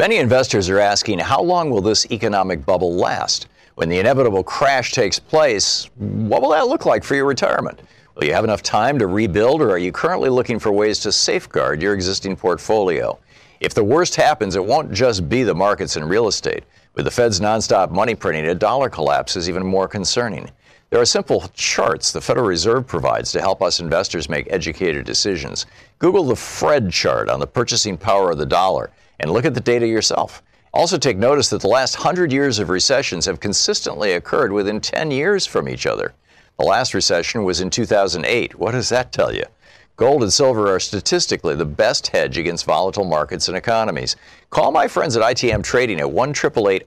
[0.00, 3.48] Many investors are asking how long will this economic bubble last?
[3.74, 7.82] When the inevitable crash takes place, what will that look like for your retirement?
[8.14, 11.12] Will you have enough time to rebuild, or are you currently looking for ways to
[11.12, 13.18] safeguard your existing portfolio?
[13.60, 16.64] If the worst happens, it won't just be the markets and real estate.
[16.94, 20.50] With the Fed's nonstop money printing, a dollar collapse is even more concerning.
[20.88, 25.66] There are simple charts the Federal Reserve provides to help us investors make educated decisions.
[25.98, 29.60] Google the Fred chart on the purchasing power of the dollar and look at the
[29.60, 30.42] data yourself.
[30.72, 35.10] Also, take notice that the last 100 years of recessions have consistently occurred within 10
[35.10, 36.14] years from each other.
[36.58, 38.54] The last recession was in 2008.
[38.56, 39.44] What does that tell you?
[39.96, 44.16] Gold and silver are statistically the best hedge against volatile markets and economies.
[44.48, 46.34] Call my friends at ITM Trading at 1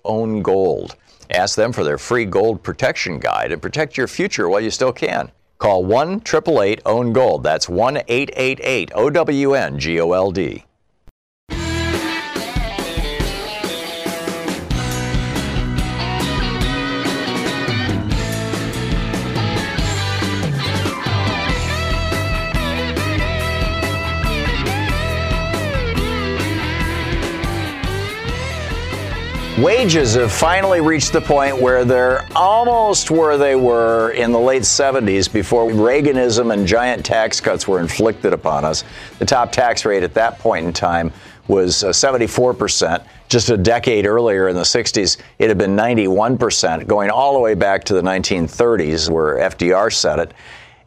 [0.05, 0.95] Own Gold.
[1.29, 4.93] Ask them for their free gold protection guide and protect your future while you still
[4.93, 5.31] can.
[5.57, 7.43] Call 1 888 OWN GOLD.
[7.43, 10.65] That's 1 888 O W N G O L D.
[29.59, 34.63] Wages have finally reached the point where they're almost where they were in the late
[34.63, 38.83] 70s before Reaganism and giant tax cuts were inflicted upon us.
[39.19, 41.13] The top tax rate at that point in time
[41.47, 43.05] was uh, 74%.
[43.29, 47.53] Just a decade earlier in the 60s, it had been 91%, going all the way
[47.53, 50.33] back to the 1930s where FDR said it.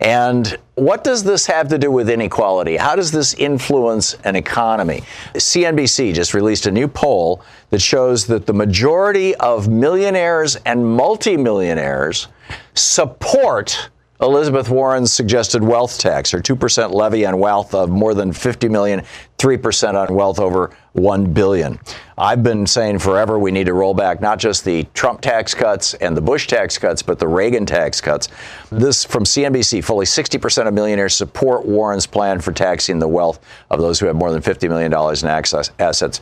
[0.00, 2.76] And what does this have to do with inequality?
[2.76, 5.02] How does this influence an economy?
[5.34, 12.28] CNBC just released a new poll that shows that the majority of millionaires and multimillionaires
[12.74, 13.88] support
[14.20, 19.02] Elizabeth Warren's suggested wealth tax, or 2% levy on wealth of more than 50 million,
[19.38, 21.78] 3% on wealth over 1 billion.
[22.18, 25.94] I've been saying forever we need to roll back not just the Trump tax cuts
[25.94, 28.28] and the Bush tax cuts, but the Reagan tax cuts.
[28.70, 33.38] This from CNBC, fully 60% of millionaires support Warren's plan for taxing the wealth
[33.70, 36.20] of those who have more than $50 million in access, assets.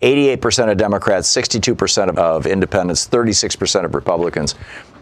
[0.00, 4.54] 88% of Democrats, 62% of independents, 36% of Republicans,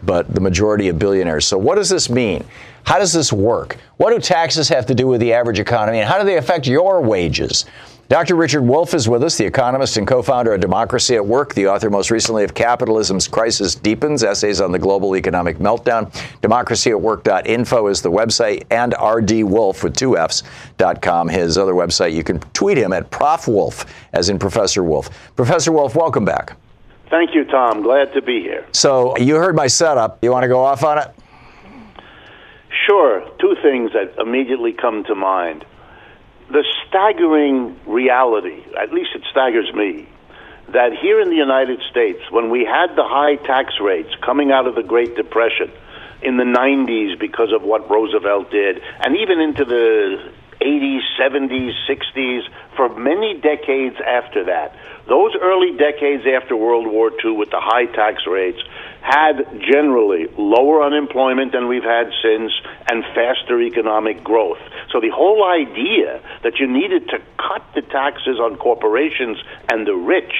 [0.03, 1.45] but the majority of billionaires.
[1.45, 2.45] So, what does this mean?
[2.85, 3.77] How does this work?
[3.97, 6.67] What do taxes have to do with the average economy, and how do they affect
[6.67, 7.65] your wages?
[8.09, 8.35] Dr.
[8.35, 11.67] Richard Wolff is with us, the economist and co founder of Democracy at Work, the
[11.67, 16.11] author most recently of Capitalism's Crisis Deepens Essays on the Global Economic Meltdown.
[16.41, 22.13] DemocracyAtWork.info is the website, and rdwolff with two F's.com, his other website.
[22.13, 23.47] You can tweet him at Prof.
[23.47, 25.09] Wolff, as in Professor Wolff.
[25.35, 26.57] Professor Wolff, welcome back.
[27.09, 27.83] Thank you, Thom.
[27.83, 28.65] Glad to be here.
[28.73, 30.19] So, you heard my setup.
[30.21, 31.07] You want to go off on it?
[32.85, 33.21] Sure.
[33.39, 35.65] Two things that immediately come to mind
[36.53, 40.07] the staggering reality, at least it staggers me,
[40.71, 44.67] that here in the United States, when we had the high tax rates coming out
[44.67, 45.71] of the Great Depression
[46.21, 52.41] in the 90s because of what Roosevelt did, and even into the 80s, 70s, 60s,
[52.77, 54.75] for many decades after that,
[55.09, 58.61] those early decades after World War II with the high tax rates
[59.03, 62.51] had generally lower unemployment than we've had since
[62.89, 64.63] and faster economic growth.
[64.91, 69.37] So the whole idea that you needed to cut the taxes on corporations
[69.69, 70.31] and the rich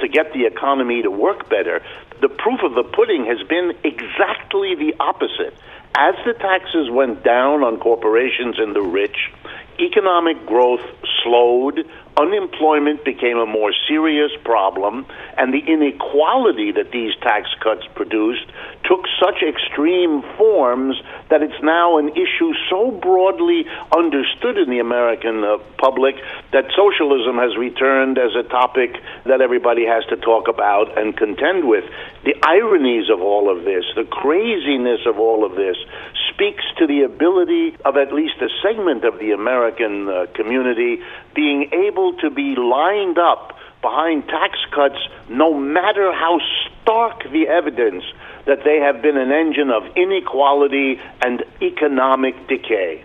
[0.00, 1.80] to get the economy to work better,
[2.20, 5.56] the proof of the pudding has been exactly the opposite.
[5.96, 9.16] As the taxes went down on corporations and the rich,
[9.80, 10.84] economic growth
[11.24, 11.88] slowed,
[12.20, 15.06] unemployment became a more serious problem,
[15.38, 18.46] and the inequality that these tax cuts produced
[18.84, 20.96] took such extreme forms
[21.30, 23.64] that it's now an issue so broadly
[23.96, 26.16] understood in the American uh, public
[26.52, 31.68] that socialism has returned as a topic that everybody has to talk about and contend
[31.68, 31.84] with.
[32.24, 35.76] The ironies of all of this, the craziness of all of this,
[36.40, 40.98] speaks to the ability of at least a segment of the American uh, community
[41.34, 44.96] being able to be lined up behind tax cuts
[45.28, 46.38] no matter how
[46.80, 48.04] stark the evidence
[48.46, 53.04] that they have been an engine of inequality and economic decay.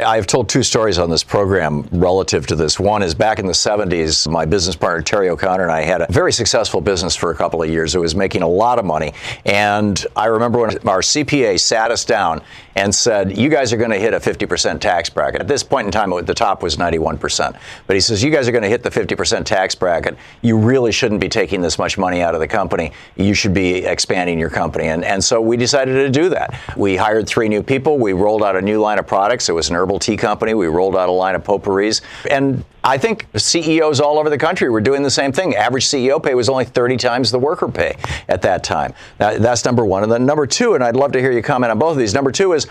[0.00, 2.80] I've told two stories on this program relative to this.
[2.80, 6.06] One is back in the 70s, my business partner Terry O'Connor and I had a
[6.10, 7.94] very successful business for a couple of years.
[7.94, 9.12] It was making a lot of money.
[9.44, 12.42] And I remember when our CPA sat us down
[12.74, 15.40] and said, You guys are going to hit a 50% tax bracket.
[15.40, 17.58] At this point in time, the top was 91%.
[17.86, 20.16] But he says, You guys are going to hit the 50% tax bracket.
[20.40, 22.92] You really shouldn't be taking this much money out of the company.
[23.16, 24.88] You should be expanding your company.
[24.88, 26.58] And, and so we decided to do that.
[26.76, 27.98] We hired three new people.
[27.98, 29.48] We rolled out a new line of products.
[29.48, 30.54] It was an herbal tea company.
[30.54, 32.00] We rolled out a line of potpourris.
[32.30, 35.54] And I think CEOs all over the country were doing the same thing.
[35.54, 37.96] Average CEO pay was only 30 times the worker pay
[38.28, 38.94] at that time.
[39.18, 40.02] that's number one.
[40.02, 42.14] And then number two, and I'd love to hear you comment on both of these.
[42.14, 42.66] Number two is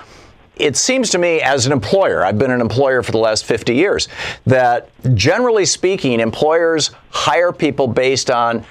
[0.57, 3.73] it seems to me as an employer, I've been an employer for the last 50
[3.73, 4.07] years,
[4.45, 8.65] that generally speaking, employers hire people based on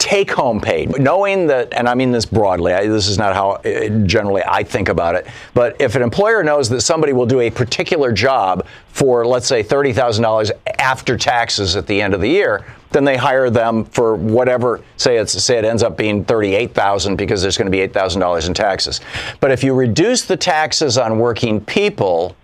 [0.00, 3.50] take home pay, knowing that, and I mean this broadly, I, this is not how
[3.50, 7.40] uh, generally I think about it, but if an employer knows that somebody will do
[7.40, 12.64] a particular job for, let's say, $30,000 after taxes at the end of the year,
[12.92, 14.80] then they hire them for whatever.
[14.96, 17.92] Say it's say it ends up being thirty-eight thousand because there's going to be eight
[17.92, 19.00] thousand dollars in taxes.
[19.38, 22.34] But if you reduce the taxes on working people,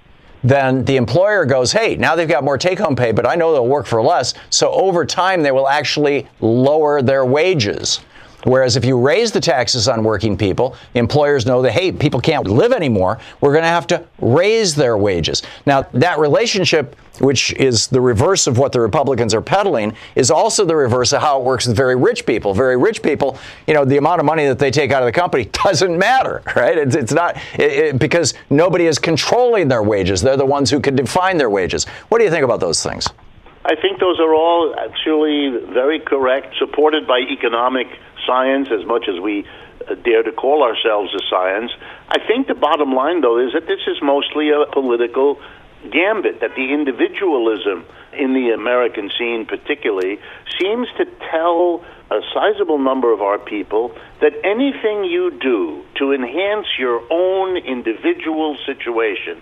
[0.44, 3.52] then the employer goes, hey, now they've got more take home pay, but I know
[3.52, 4.34] they'll work for less.
[4.50, 8.00] So over time, they will actually lower their wages.
[8.44, 12.46] Whereas if you raise the taxes on working people, employers know that, hey, people can't
[12.46, 13.18] live anymore.
[13.40, 15.42] We're going to have to raise their wages.
[15.64, 20.64] Now, that relationship, which is the reverse of what the Republicans are peddling, is also
[20.64, 22.54] the reverse of how it works with very rich people.
[22.54, 25.12] Very rich people, you know, the amount of money that they take out of the
[25.12, 26.76] company doesn't matter, right?
[26.78, 30.20] It's, it's not it, it, because nobody is controlling their wages.
[30.22, 31.84] They're the ones who can define their wages.
[32.08, 33.08] What do you think about those things?
[33.64, 37.88] I think those are all actually very correct, supported by economic
[38.26, 39.46] science as much as we
[39.88, 41.72] uh, dare to call ourselves a science.
[42.08, 45.40] I think the bottom line, though, is that this is mostly a political
[45.90, 50.18] gambit, that the individualism in the American scene, particularly,
[50.60, 56.66] seems to tell a sizable number of our people that anything you do to enhance
[56.78, 59.40] your own individual situation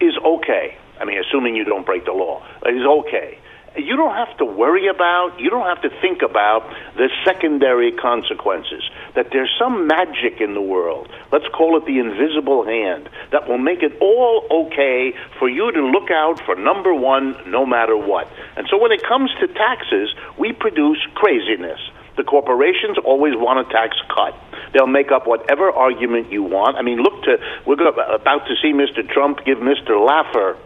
[0.00, 0.76] is okay.
[1.00, 3.38] I mean, assuming you don't break the law, is okay
[3.76, 8.82] you don't have to worry about, you don't have to think about the secondary consequences.
[9.14, 13.58] That there's some magic in the world, let's call it the invisible hand, that will
[13.58, 18.26] make it all okay for you to look out for number one no matter what.
[18.56, 21.78] And so when it comes to taxes, we produce craziness.
[22.16, 24.34] The corporations always want a tax cut.
[24.74, 26.76] They'll make up whatever argument you want.
[26.76, 29.08] I mean, look to, we're about to see Mr.
[29.08, 29.94] Trump give Mr.
[29.94, 30.58] Laffer,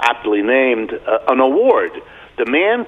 [0.00, 1.92] aptly named, uh, an award
[2.36, 2.86] the man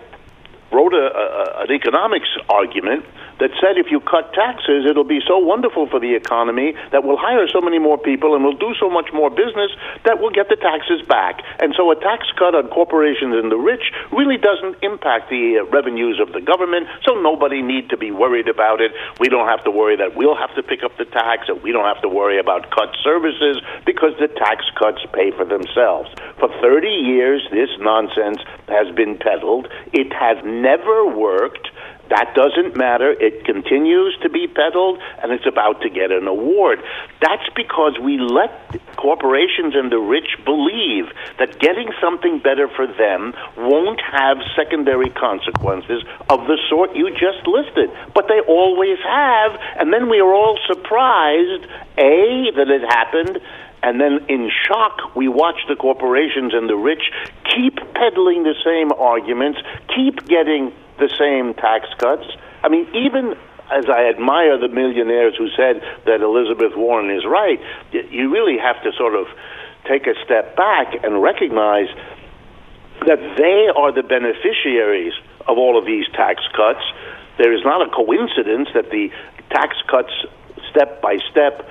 [0.72, 3.04] wrote a, a, an economics argument
[3.40, 7.18] that said if you cut taxes, it'll be so wonderful for the economy that we'll
[7.18, 9.70] hire so many more people and we'll do so much more business
[10.04, 11.42] that we'll get the taxes back.
[11.60, 15.70] And so a tax cut on corporations and the rich really doesn't impact the uh,
[15.70, 18.92] revenues of the government, so nobody need to be worried about it.
[19.20, 21.72] We don't have to worry that we'll have to pick up the tax, and we
[21.72, 26.10] don't have to worry about cut services because the tax cuts pay for themselves.
[26.38, 29.68] For 30 years, this nonsense has been peddled.
[29.92, 31.68] It has never worked.
[32.10, 33.12] That doesn't matter.
[33.12, 36.80] It continues to be peddled, and it's about to get an award.
[37.20, 38.50] That's because we let
[38.96, 46.02] corporations and the rich believe that getting something better for them won't have secondary consequences
[46.30, 47.90] of the sort you just listed.
[48.14, 51.64] But they always have, and then we are all surprised,
[51.98, 53.38] A, that it happened,
[53.82, 57.02] and then in shock, we watch the corporations and the rich
[57.54, 59.58] keep peddling the same arguments,
[59.94, 62.26] keep getting the same tax cuts.
[62.62, 63.36] I mean, even
[63.70, 67.60] as I admire the millionaires who said that Elizabeth Warren is right,
[67.92, 69.26] you really have to sort of
[69.86, 71.88] take a step back and recognize
[73.06, 75.12] that they are the beneficiaries
[75.46, 76.82] of all of these tax cuts.
[77.38, 79.10] There is not a coincidence that the
[79.50, 80.12] tax cuts,
[80.70, 81.68] step by step,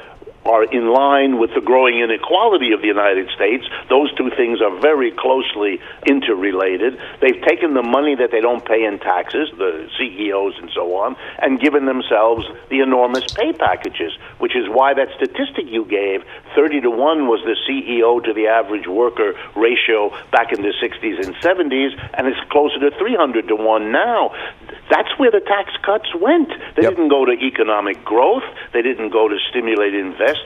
[0.47, 3.65] are in line with the growing inequality of the United States.
[3.89, 6.97] Those two things are very closely interrelated.
[7.21, 11.15] They've taken the money that they don't pay in taxes, the CEOs and so on,
[11.39, 16.23] and given themselves the enormous pay packages, which is why that statistic you gave,
[16.55, 21.25] 30 to 1 was the CEO to the average worker ratio back in the 60s
[21.25, 24.31] and 70s, and it's closer to 300 to 1 now.
[24.89, 26.49] That's where the tax cuts went.
[26.75, 26.95] They yep.
[26.95, 28.43] didn't go to economic growth.
[28.71, 30.36] They didn't go to stimulate investment.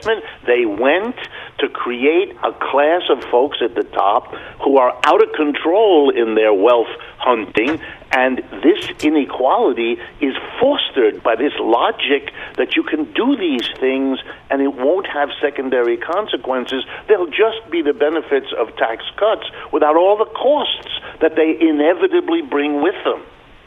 [0.46, 1.16] They went
[1.58, 4.34] to create a class of folks at the top
[4.64, 7.80] who are out of control in their wealth hunting.
[8.10, 14.18] And this inequality is fostered by this logic that you can do these things
[14.50, 16.84] and it won't have secondary consequences.
[17.08, 22.42] They'll just be the benefits of tax cuts without all the costs that they inevitably
[22.42, 23.22] bring with them.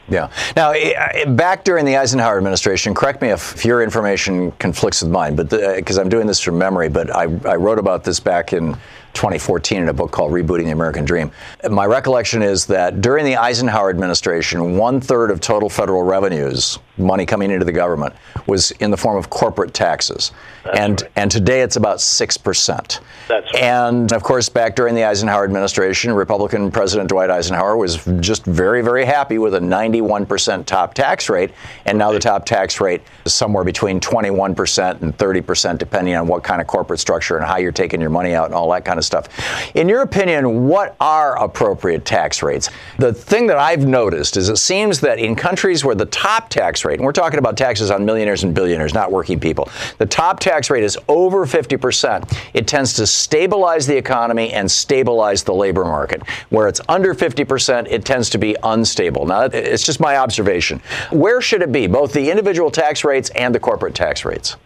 [0.08, 0.30] Yeah.
[0.54, 5.10] Now, eh, eh, back during the Eisenhower administration, correct me if your information conflicts with
[5.10, 8.20] mine, but because eh, I'm doing this from memory, but I, I wrote about this
[8.20, 8.76] back in
[9.16, 11.32] 2014 in a book called Rebooting the American Dream.
[11.68, 17.26] My recollection is that during the Eisenhower administration, one third of total federal revenues, money
[17.26, 18.14] coming into the government,
[18.46, 20.32] was in the form of corporate taxes.
[20.64, 21.10] That's and right.
[21.16, 23.00] and today it's about six percent.
[23.28, 23.62] That's right.
[23.62, 28.82] And of course, back during the Eisenhower administration, Republican President Dwight Eisenhower was just very,
[28.82, 31.52] very happy with a 91% top tax rate,
[31.86, 36.44] and now the top tax rate is somewhere between 21% and 30%, depending on what
[36.44, 38.98] kind of corporate structure and how you're taking your money out and all that kind
[38.98, 39.28] of stuff.
[39.74, 42.68] In your opinion, what are appropriate tax rates?
[42.98, 46.84] The thing that I've noticed is it seems that in countries where the top tax
[46.84, 50.40] rate, and we're talking about taxes on millionaires and billionaires, not working people, the top
[50.40, 52.36] tax rate is over 50%.
[52.54, 56.22] It tends to stabilize the economy and stabilize the labor market.
[56.50, 59.26] Where it's under 50%, it tends to be unstable.
[59.26, 60.80] Now, it's just my observation.
[61.10, 64.56] Where should it be, both the individual tax rates and the corporate tax rates?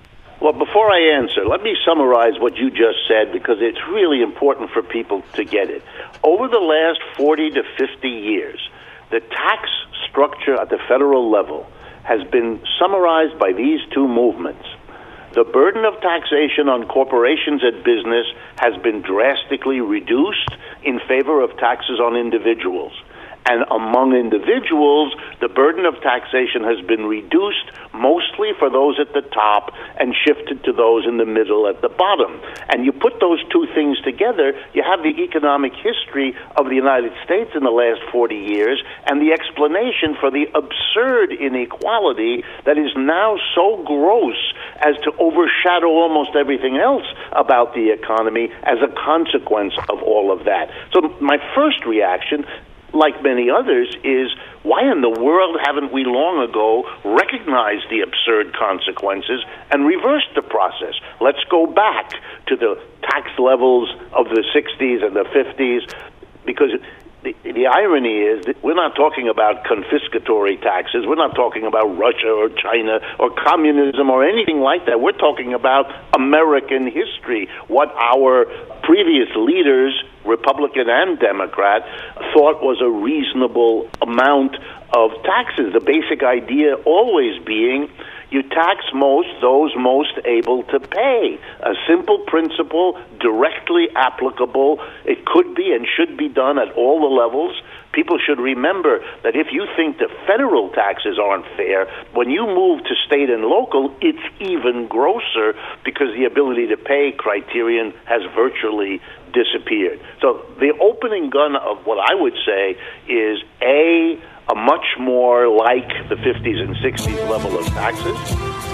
[0.41, 4.71] Well, before I answer, let me summarize what you just said because it's really important
[4.71, 5.83] for people to get it.
[6.25, 8.59] Over the last 40 to 50 years,
[9.11, 9.69] the tax
[10.09, 11.71] structure at the federal level
[12.05, 14.65] has been summarized by these two movements.
[15.35, 18.27] The burden of taxation on corporations and business
[18.59, 22.93] has been drastically reduced in favor of taxes on individuals.
[23.51, 25.11] And among individuals,
[25.43, 30.63] the burden of taxation has been reduced mostly for those at the top and shifted
[30.63, 32.39] to those in the middle at the bottom.
[32.71, 37.11] And you put those two things together, you have the economic history of the United
[37.27, 38.79] States in the last 40 years
[39.11, 44.39] and the explanation for the absurd inequality that is now so gross
[44.79, 50.47] as to overshadow almost everything else about the economy as a consequence of all of
[50.47, 50.71] that.
[50.95, 52.47] So, my first reaction
[52.93, 54.29] like many others, is
[54.63, 60.43] why in the world haven't we long ago recognized the absurd consequences and reversed the
[60.43, 60.95] process?
[61.21, 62.11] Let's go back
[62.49, 65.93] to the tax levels of the 60s and the 50s
[66.45, 66.71] because
[67.23, 71.05] the, the irony is that we're not talking about confiscatory taxes.
[71.07, 75.01] We're not talking about Russia or China or communism or anything like that.
[75.01, 78.47] We're talking about American history, what our
[78.83, 79.93] previous leaders,
[80.25, 81.83] Republican and Democrat,
[82.33, 84.57] thought was a reasonable amount
[84.97, 85.73] of taxes.
[85.73, 87.91] The basic idea always being
[88.31, 91.39] you tax most those most able to pay.
[91.63, 94.79] A simple principle, directly applicable.
[95.05, 97.61] It could be and should be done at all the levels.
[97.93, 102.85] People should remember that if you think the federal taxes aren't fair, when you move
[102.85, 105.55] to state and local, it's even grosser
[105.85, 109.01] because the ability to pay criterion has virtually
[109.33, 110.01] disappeared.
[110.21, 112.77] So the opening gun of what I would say
[113.09, 114.21] is A,
[114.51, 118.17] a much more like the 50s and 60s level of taxes.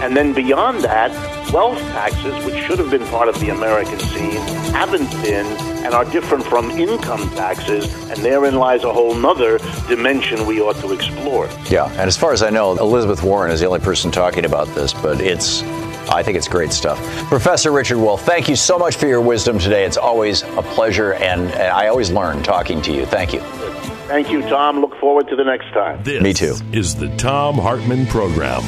[0.03, 1.11] And then beyond that,
[1.53, 4.41] wealth taxes, which should have been part of the American scene,
[4.73, 5.47] haven't been
[5.85, 7.93] and are different from income taxes.
[8.11, 9.59] And therein lies a whole nother
[9.89, 11.49] dimension we ought to explore.
[11.69, 14.69] Yeah, and as far as I know, Elizabeth Warren is the only person talking about
[14.69, 15.63] this, but it's
[16.09, 16.99] I think it's great stuff.
[17.29, 19.85] Professor Richard Wolff, thank you so much for your wisdom today.
[19.85, 23.07] It's always a pleasure, and I always learn talking to you.
[23.07, 23.96] Thank you.
[24.07, 24.81] Thank you, Thom.
[24.81, 26.01] Look forward to the next time.
[26.05, 26.55] This Me too.
[26.73, 28.63] Is the Thom Hartmann Program.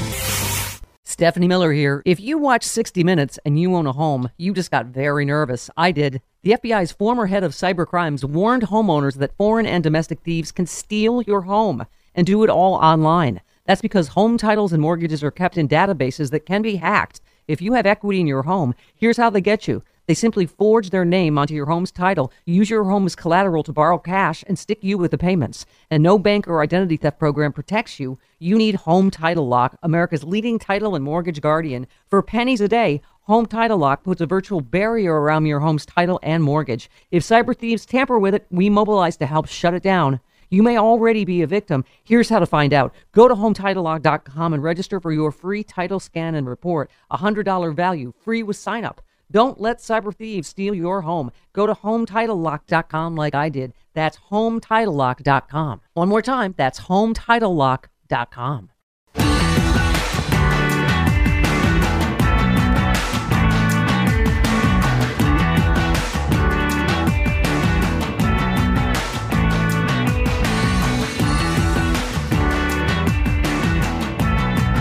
[1.05, 2.03] Stephanie Miller here.
[2.05, 5.70] If you watch 60 Minutes and you own a home, you just got very nervous.
[5.76, 6.22] I did.
[6.43, 10.66] The FBI's former head of cyber crimes warned homeowners that foreign and domestic thieves can
[10.66, 11.86] steal your home
[12.16, 13.41] and do it all online.
[13.64, 17.20] That's because home titles and mortgages are kept in databases that can be hacked.
[17.47, 19.84] If you have equity in your home, here's how they get you.
[20.09, 23.74] They simply forge their name onto your home's title, use your home as collateral to
[23.74, 25.66] borrow cash, and stick you with the payments.
[25.90, 28.18] And no bank or identity theft program protects you.
[28.38, 31.86] You need Home Title Lock, America's leading title and mortgage guardian.
[32.06, 36.18] For pennies a day, Home Title Lock puts a virtual barrier around your home's title
[36.22, 36.88] and mortgage.
[37.11, 40.20] If cyber thieves tamper with it, we mobilize to help shut it down.
[40.48, 41.84] You may already be a victim.
[42.02, 42.94] Here's how to find out.
[43.12, 46.90] Go to HometitleLock.com and register for your free title scan and report.
[47.11, 49.02] A $100 value, free with sign up.
[49.31, 51.31] Don't let cyber thieves steal your home.
[51.53, 53.74] Go to HometitleLock.com like I did.
[53.93, 55.81] That's HometitleLock.com.
[55.95, 58.70] One more time, that's HometitleLock.com.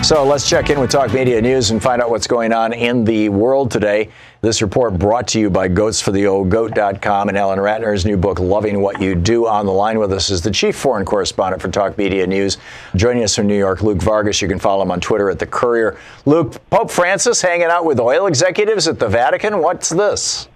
[0.08, 3.04] So let's check in with Talk Media News and find out what's going on in
[3.04, 4.08] the world today.
[4.40, 9.16] This report brought to you by goatsfortheoldgoat.com and Alan Ratner's new book, Loving What You
[9.16, 9.48] Do.
[9.48, 12.56] On the line with us is the chief foreign correspondent for Talk Media News.
[12.94, 14.40] Joining us from New York, Luke Vargas.
[14.40, 15.98] You can follow him on Twitter at The Courier.
[16.24, 19.58] Luke, Pope Francis hanging out with oil executives at the Vatican.
[19.58, 20.48] What's this?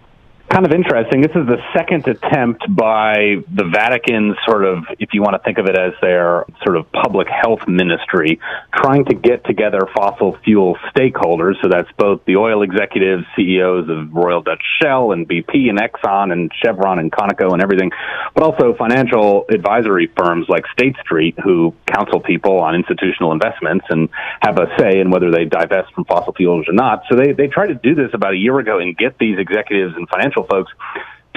[0.52, 1.22] Kind of interesting.
[1.22, 5.56] This is the second attempt by the Vatican, sort of, if you want to think
[5.56, 8.38] of it as their sort of public health ministry,
[8.74, 11.54] trying to get together fossil fuel stakeholders.
[11.62, 16.32] So that's both the oil executives, CEOs of Royal Dutch Shell and BP and Exxon
[16.32, 17.90] and Chevron and Conoco and everything,
[18.34, 24.10] but also financial advisory firms like State Street who counsel people on institutional investments and
[24.42, 27.04] have a say in whether they divest from fossil fuels or not.
[27.08, 29.94] So they, they tried to do this about a year ago and get these executives
[29.96, 30.72] and financial folks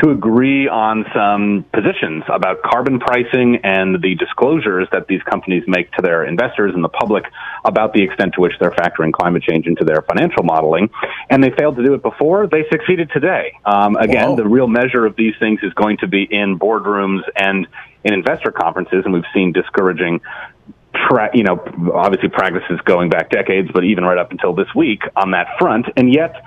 [0.03, 5.89] to agree on some positions about carbon pricing and the disclosures that these companies make
[5.93, 7.24] to their investors and the public
[7.64, 10.89] about the extent to which they're factoring climate change into their financial modeling.
[11.30, 12.47] And they failed to do it before.
[12.47, 13.58] They succeeded today.
[13.64, 14.36] Um, again, Whoa.
[14.36, 17.66] the real measure of these things is going to be in boardrooms and
[18.03, 20.22] in investor conferences, and we've seen discouraging
[21.10, 21.62] Tra- you know,
[21.93, 25.88] obviously practices going back decades, but even right up until this week on that front.
[25.97, 26.41] And yet,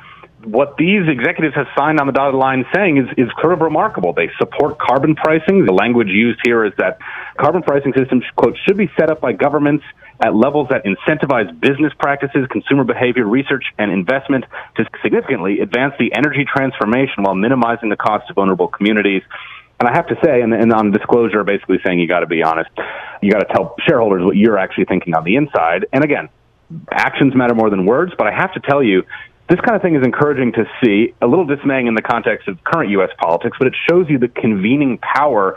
[0.51, 4.14] what these executives have signed on the dotted line saying is, is sort of remarkable.
[4.14, 5.66] They support carbon pricing.
[5.66, 6.99] The language used here is that
[7.38, 9.84] carbon pricing systems, quote, should be set up by governments
[10.24, 14.44] at levels that incentivize business practices, consumer behavior, research, and investment
[14.76, 19.22] to significantly advance the energy transformation while minimizing the cost to vulnerable communities.
[19.78, 22.42] And I have to say, and, and on disclosure, basically saying you got to be
[22.42, 22.70] honest.
[23.22, 25.86] You got to tell shareholders what you're actually thinking on the inside.
[25.92, 26.30] And again,
[26.90, 29.05] actions matter more than words, but I have to tell you,
[29.49, 32.62] this kind of thing is encouraging to see, a little dismaying in the context of
[32.64, 33.11] current U.S.
[33.18, 35.57] politics, but it shows you the convening power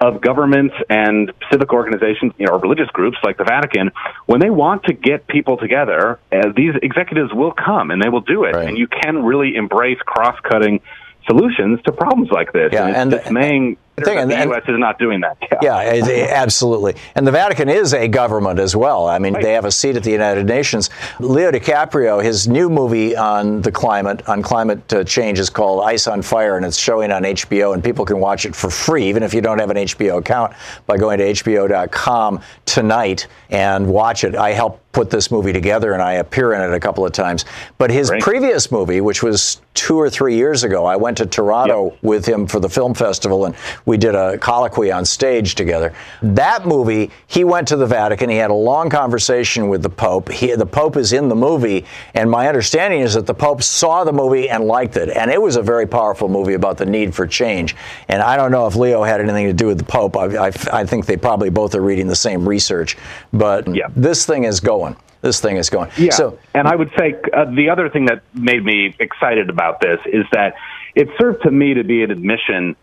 [0.00, 3.90] of governments and civic organizations, you know, or religious groups like the Vatican,
[4.26, 8.20] when they want to get people together, uh, these executives will come and they will
[8.20, 8.54] do it.
[8.54, 8.68] Right.
[8.68, 10.80] And you can really embrace cross-cutting
[11.26, 12.72] solutions to problems like this.
[12.72, 14.18] Yeah, and, and dismaying thing.
[14.18, 14.62] And, the U.S.
[14.66, 15.36] is not doing that.
[15.62, 16.96] Yeah, yeah absolutely.
[17.14, 19.06] And the Vatican is a government as well.
[19.06, 19.42] I mean, right.
[19.42, 20.90] they have a seat at the United Nations.
[21.20, 26.06] Leo DiCaprio, his new movie on the climate, on climate uh, change, is called Ice
[26.06, 29.22] on Fire, and it's showing on HBO, and people can watch it for free, even
[29.22, 30.54] if you don't have an HBO account,
[30.86, 34.34] by going to HBO.com tonight and watch it.
[34.34, 37.44] I helped put this movie together, and I appear in it a couple of times.
[37.76, 38.22] But his right.
[38.22, 41.98] previous movie, which was two or three years ago, I went to Toronto yep.
[42.02, 43.54] with him for the film festival, and
[43.86, 45.92] we did a colloquy on stage together.
[46.22, 48.30] That movie, he went to the Vatican.
[48.30, 50.30] He had a long conversation with the Pope.
[50.30, 54.04] He, the Pope is in the movie, and my understanding is that the Pope saw
[54.04, 55.10] the movie and liked it.
[55.10, 57.76] And it was a very powerful movie about the need for change.
[58.08, 60.16] And I don't know if Leo had anything to do with the Pope.
[60.16, 62.96] I, I, I think they probably both are reading the same research.
[63.32, 63.88] But yeah.
[63.94, 65.90] this thing is going this thing is going.
[65.96, 66.12] Yeah.
[66.12, 69.98] So, and I would say uh, the other thing that made me excited about this
[70.04, 70.54] is that
[70.94, 72.76] it served to me to be an admission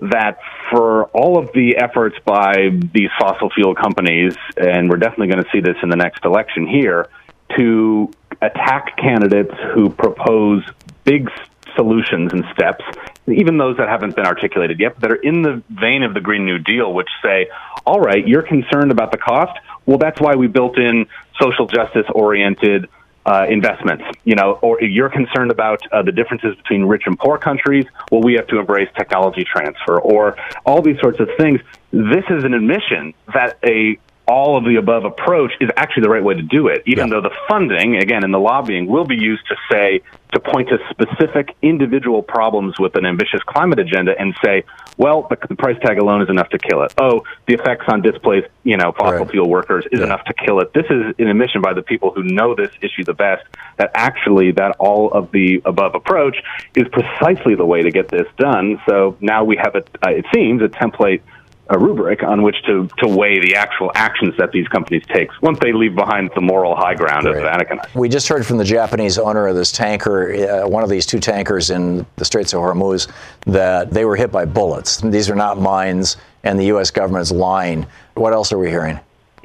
[0.00, 0.38] that
[0.70, 5.50] for all of the efforts by these fossil fuel companies, and we're definitely going to
[5.50, 7.08] see this in the next election here,
[7.56, 10.62] to attack candidates who propose
[11.04, 11.28] big
[11.74, 12.84] solutions and steps,
[13.26, 16.44] even those that haven't been articulated yet, that are in the vein of the Green
[16.44, 17.48] New Deal, which say,
[17.86, 19.58] all right, you're concerned about the cost.
[19.86, 21.06] Well, that's why we built in
[21.40, 22.88] social justice oriented
[23.28, 24.04] uh, investments.
[24.24, 27.84] You know, or you're concerned about uh, the differences between rich and poor countries.
[28.10, 31.60] Well, we have to embrace technology transfer, or all these sorts of things.
[31.92, 33.98] This is an admission that a
[34.28, 37.14] all of the above approach is actually the right way to do it, even yeah.
[37.14, 40.02] though the funding, again, and the lobbying will be used to say,
[40.32, 44.62] to point to specific individual problems with an ambitious climate agenda and say,
[44.98, 46.92] well, the, the price tag alone is enough to kill it.
[46.98, 49.30] Oh, the effects on displaced, you know, fossil right.
[49.30, 50.06] fuel workers is yeah.
[50.06, 50.74] enough to kill it.
[50.74, 53.44] This is an admission by the people who know this issue the best
[53.78, 56.36] that actually that all of the above approach
[56.74, 58.78] is precisely the way to get this done.
[58.86, 61.22] So now we have, a, uh, it seems, a template
[61.70, 65.58] a rubric on which to, to weigh the actual actions that these companies take once
[65.60, 67.36] they leave behind the moral high ground right.
[67.36, 67.80] of Vatican.
[67.94, 71.20] We just heard from the Japanese owner of this tanker, uh, one of these two
[71.20, 73.08] tankers in the Straits of Hormuz,
[73.44, 74.98] that they were hit by bullets.
[75.00, 76.90] These are not mines, and the U.S.
[76.90, 77.86] government is lying.
[78.14, 78.98] What else are we hearing?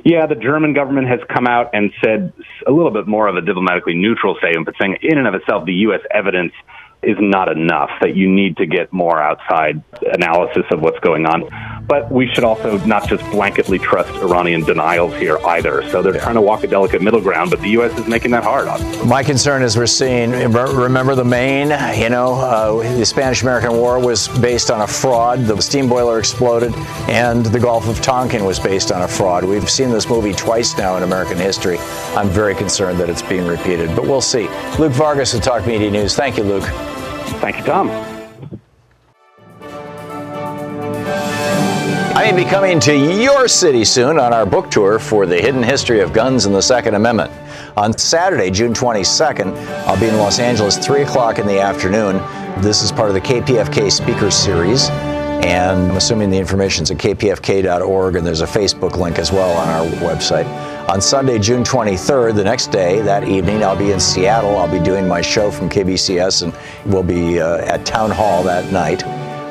[0.06, 2.34] Yeah, the German government has come out and said
[2.68, 5.66] a little bit more of a diplomatically neutral statement, but saying in and of itself,
[5.66, 6.02] the U.S.
[6.12, 6.52] evidence
[7.06, 9.82] is not enough, that you need to get more outside
[10.14, 11.50] analysis of what's going on.
[11.88, 15.88] But we should also not just blanketly trust Iranian denials here either.
[15.90, 16.22] So they're yeah.
[16.22, 17.98] trying to walk a delicate middle ground, but the U.S.
[18.00, 18.68] is making that hard.
[18.68, 19.06] Obviously.
[19.06, 24.00] My concern is we're seeing, remember the Maine, you know, uh, the Spanish American War
[24.00, 25.42] was based on a fraud.
[25.42, 26.74] The steam boiler exploded,
[27.10, 29.44] and the Gulf of Tonkin was based on a fraud.
[29.44, 31.78] We've seen this movie twice now in American history.
[32.16, 34.48] I'm very concerned that it's being repeated, but we'll see.
[34.80, 36.16] Luke Vargas with Talk Media News.
[36.16, 36.93] Thank you, Luke.
[37.40, 37.90] Thank you, Thom.
[42.16, 45.64] I may be coming to your city soon on our book tour for the hidden
[45.64, 47.32] history of guns and the Second Amendment.
[47.76, 49.56] On Saturday, June 22nd,
[49.88, 52.18] I'll be in Los Angeles, 3 o'clock in the afternoon.
[52.62, 58.16] This is part of the KPFK Speaker Series, and I'm assuming the information's at kpfk.org,
[58.16, 60.46] and there's a Facebook link as well on our website.
[60.90, 64.58] On Sunday, June 23rd, the next day, that evening, I'll be in Seattle.
[64.58, 66.54] I'll be doing my show from KBCS and
[66.92, 69.04] we'll be uh, at Town Hall that night.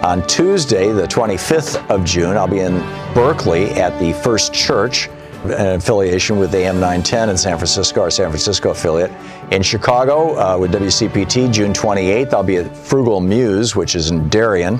[0.04, 2.78] On Tuesday, the 25th of June, I'll be in
[3.14, 5.08] Berkeley at the First Church
[5.44, 9.10] an affiliation with AM 910 in San Francisco, our San Francisco affiliate.
[9.50, 14.28] In Chicago uh, with WCPT, June 28th, I'll be at Frugal Muse, which is in
[14.28, 14.78] Darien.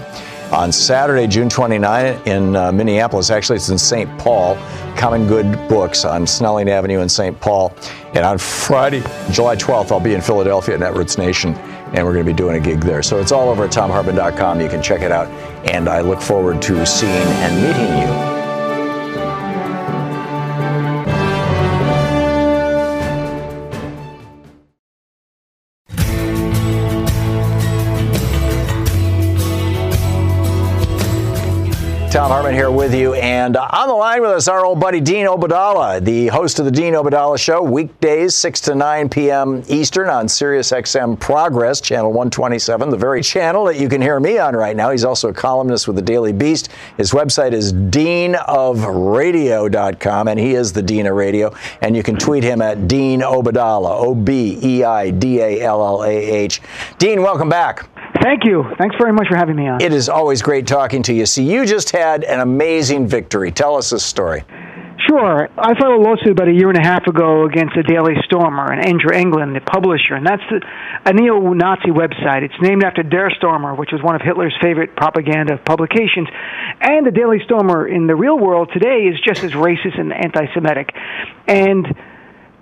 [0.52, 4.18] On Saturday, June 29th, in uh, Minneapolis, actually, it's in St.
[4.18, 4.56] Paul,
[4.98, 7.40] Common Good Books on Snelling Avenue in St.
[7.40, 7.74] Paul.
[8.12, 12.26] And on Friday, July 12th, I'll be in Philadelphia at Netroots Nation, and we're going
[12.26, 13.02] to be doing a gig there.
[13.02, 14.60] So it's all over at thomhartmann.com.
[14.60, 15.26] You can check it out.
[15.66, 18.31] And I look forward to seeing and meeting you.
[32.22, 35.26] Thom Hartmann here with you, and on the line with us, our old buddy Dean
[35.26, 39.64] Obeidallah, the host of the Dean Obeidallah Show, weekdays 6 to 9 p.m.
[39.66, 44.38] Eastern on Sirius XM Progress, channel 127, the very channel that you can hear me
[44.38, 44.92] on right now.
[44.92, 46.68] He's also a columnist with the Daily Beast.
[46.96, 51.52] His website is deanofradio.com, and he is the Dean of Radio.
[51.80, 55.84] And you can tweet him at Dean Obeidallah, O B E I D A L
[55.84, 56.62] L A H.
[56.98, 57.91] Dean, welcome back.
[58.22, 58.64] Thank you.
[58.78, 59.80] Thanks very much for having me on.
[59.80, 61.26] It is always great talking to you.
[61.26, 63.50] See, you just had an amazing victory.
[63.50, 64.44] Tell us this story.
[65.08, 65.48] Sure.
[65.58, 68.70] I filed a lawsuit about a year and a half ago against the Daily Stormer
[68.70, 70.42] and Andrew Anglin, the publisher, and that's
[71.04, 72.42] a neo-Nazi website.
[72.42, 76.28] It's named after Der Stürmer, which was one of Hitler's favorite propaganda publications.
[76.80, 80.94] And the Daily Stormer in the real world today is just as racist and anti-Semitic.
[81.48, 81.84] And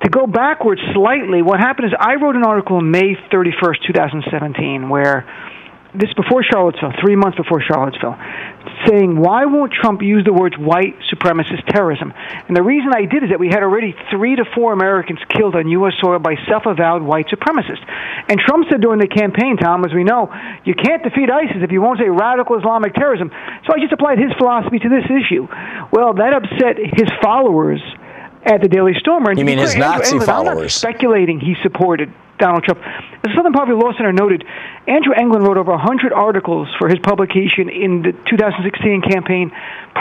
[0.03, 4.89] to go backwards slightly, what happened is I wrote an article on May 31st, 2017,
[4.89, 5.29] where
[5.95, 8.17] this before Charlottesville, three months before Charlottesville,
[8.87, 12.13] saying, why won't Trump use the words white supremacist terrorism?
[12.47, 15.57] And the reason I did is that we had already three to four Americans killed
[15.57, 15.95] on U.S.
[16.01, 17.83] soil by self avowed white supremacists.
[18.29, 20.31] And Trump said during the campaign, Thom, as we know,
[20.65, 23.31] you can't defeat ISIS if you won't say radical Islamic terrorism.
[23.67, 25.49] So I just applied his philosophy to this issue.
[25.91, 27.83] Well, that upset his followers
[28.45, 29.31] at the Daily Stormer.
[29.31, 30.57] And you mean his Nazi followers?
[30.57, 32.81] I'm not speculating he supported Donald Trump.
[32.81, 34.43] As The Southern Poverty Law Center noted
[34.89, 39.53] Andrew Anglin wrote over 100 articles for his publication in the 2016 campaign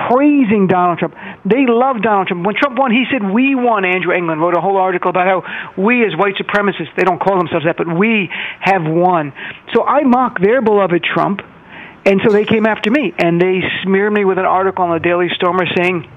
[0.07, 1.13] praising Donald Trump.
[1.43, 2.47] They loved Donald Trump.
[2.47, 3.83] When Trump won, he said, We won.
[3.83, 5.43] Andrew Anglin wrote a whole article about how
[5.75, 8.31] we, as white supremacists, they don't call themselves that, but we
[8.61, 9.33] have won.
[9.75, 11.41] So I mock their beloved Trump.
[12.05, 15.03] And so they came after me, and they smeared me with an article on the
[15.03, 16.07] Daily Stormer saying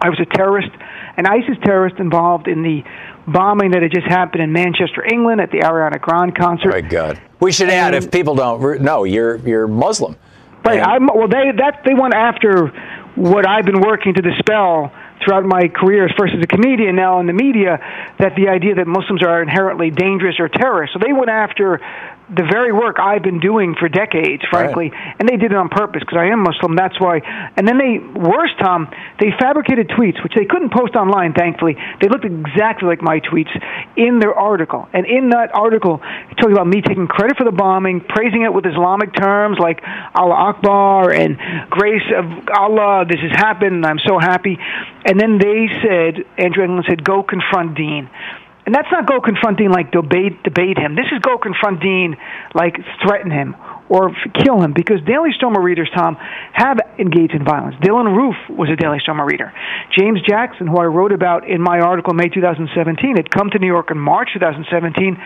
[0.00, 0.70] I was a terrorist,
[1.16, 2.84] an ISIS terrorist involved in the
[3.32, 6.70] bombing that had just happened in Manchester, England, at the Ariana Grande concert.
[6.70, 7.20] My God.
[7.40, 10.16] We should add, if people don't know, you're you're Muslim.
[10.64, 10.80] Right.
[10.80, 12.68] I'm, well, they that they went after
[13.14, 14.92] what I've been working to dispel
[15.24, 17.78] throughout my career, first as a comedian, now in the media,
[18.18, 20.94] that the idea that Muslims are inherently dangerous or terrorists.
[20.94, 21.80] So they went after
[22.28, 25.16] the very work I've been doing for decades, frankly, right.
[25.18, 26.76] and they did it on purpose because I am Muslim.
[26.76, 27.20] That's why.
[27.56, 31.76] And then they, worse, Thom, they fabricated tweets, which they couldn't post online, thankfully.
[32.00, 33.52] They looked exactly like my tweets
[33.96, 34.88] in their article.
[34.92, 36.00] And in that article,
[36.30, 39.80] it talked about me taking credit for the bombing, praising it with Islamic terms like
[40.14, 41.38] Allah Akbar and
[41.70, 44.58] grace of Allah, this has happened, and I'm so happy.
[45.04, 48.10] And then they said, Andrew Anglin said, go confront Dean.
[48.66, 50.94] And that's not go confront Dean like debate debate him.
[50.94, 52.16] This is go confront Dean
[52.54, 53.56] like threaten him
[53.88, 54.12] or
[54.44, 56.16] kill him because Daily Stormer readers, Thom,
[56.52, 57.76] have engaged in violence.
[57.80, 59.52] Dylann Roof was a Daily Stormer reader.
[59.96, 63.66] James Jackson, who I wrote about in my article May 2017, had come to New
[63.66, 65.16] York in March 2017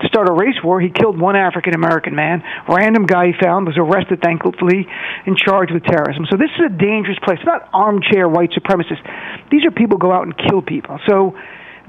[0.00, 0.80] to start a race war.
[0.80, 2.42] He killed one African American man.
[2.68, 4.86] Random guy he found was arrested, thankfully,
[5.26, 6.26] and charged with terrorism.
[6.30, 7.38] So this is a dangerous place.
[7.42, 9.02] It's not armchair white supremacists.
[9.50, 11.00] These are people who go out and kill people.
[11.08, 11.34] So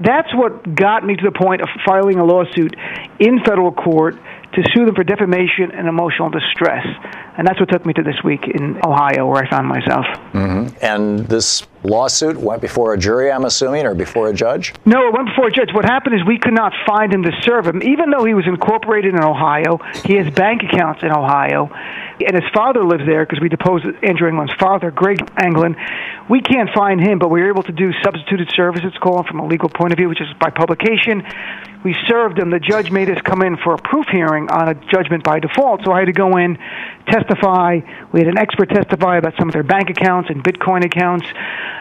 [0.00, 2.74] that's what got me to the point of filing a lawsuit
[3.18, 4.16] in federal court
[4.54, 6.86] to sue them for defamation and emotional distress.
[7.36, 10.06] And that's what took me to this week in Ohio, where I found myself.
[10.32, 10.76] Mm-hmm.
[10.80, 14.72] And this lawsuit went before a jury, I'm assuming, or before a judge?
[14.86, 15.74] No, it went before a judge.
[15.74, 17.82] What happened is we could not find him to serve him.
[17.82, 21.70] Even though he was incorporated in Ohio, he has bank accounts in Ohio,
[22.20, 25.76] and his father lives there because we deposed Andrew Anglin's father, Greg Anglin.
[26.30, 29.40] We can't find him, but we were able to do substituted service, it's called, from
[29.40, 31.22] a legal point of view, which is by publication.
[31.84, 32.48] We served him.
[32.48, 35.84] The judge made us come in for a proof hearing on a judgment by default,
[35.84, 36.56] so I had to go in,
[37.06, 37.80] testify.
[38.10, 41.26] We had an expert testify about some of their bank accounts and Bitcoin accounts,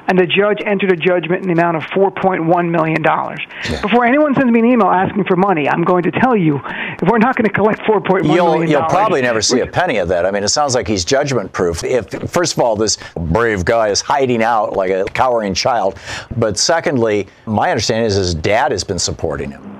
[0.09, 3.01] and the judge entered a judgment in the amount of $4.1 million.
[3.01, 3.81] Yeah.
[3.81, 7.07] Before anyone sends me an email asking for money, I'm going to tell you if
[7.07, 10.09] we're not going to collect $4.1 you'll, million You'll probably never see a penny of
[10.09, 10.25] that.
[10.25, 11.81] I mean, it sounds like he's judgment proof.
[11.85, 15.97] If First of all, this brave guy is hiding out like a cowering child.
[16.35, 19.73] But secondly, my understanding is his dad has been supporting him.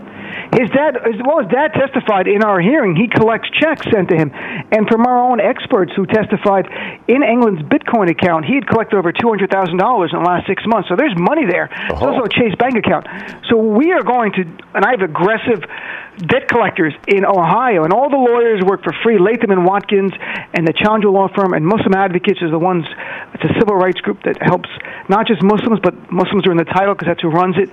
[0.53, 4.15] His dad, as well as dad testified in our hearing, he collects checks sent to
[4.15, 4.31] him.
[4.71, 6.69] And from our own experts who testified
[7.07, 10.89] in Anglin's Bitcoin account, he had collected over $200,000 in the last six months.
[10.89, 11.69] So there's money there.
[11.73, 12.05] There's uh-huh.
[12.05, 13.07] also a Chase Bank account.
[13.49, 14.41] So we are going to,
[14.75, 15.65] and I have aggressive
[16.17, 19.17] debt collectors in Ohio, and all the lawyers work for free.
[19.17, 20.13] Latham and Watkins
[20.53, 22.85] and the Chandra Law Firm and Muslim Advocates is the ones.
[23.33, 24.69] It's a civil rights group that helps
[25.09, 27.69] not just Muslims, but Muslims are in the title because that's who runs it.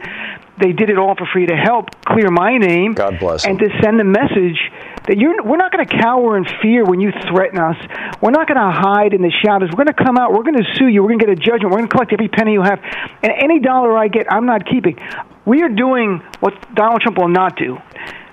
[0.61, 2.93] They did it all for free to help clear my name.
[2.93, 3.47] God bless.
[3.47, 4.61] And to send a message
[5.09, 7.77] that you're, we're not going to cower in fear when you threaten us.
[8.21, 9.71] We're not going to hide in the shadows.
[9.73, 10.33] We're going to come out.
[10.33, 11.03] We're going to sue you.
[11.03, 11.73] We're going to get a judgment.
[11.73, 12.81] We're going to collect every penny you have.
[13.23, 14.99] And any dollar I get, I'm not keeping.
[15.47, 17.79] We are doing what Donald Trump will not do.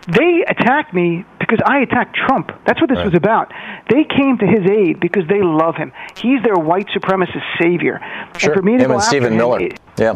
[0.07, 2.51] They attacked me because I attacked Trump.
[2.65, 3.05] That's what this Right.
[3.05, 3.51] was about.
[3.89, 5.91] They came to his aid because they love him.
[6.15, 7.99] He's their white supremacist savior.
[8.37, 8.51] Sure.
[8.53, 9.59] And for me to Him and Stephen him, Miller.
[9.61, 10.15] it- Yeah.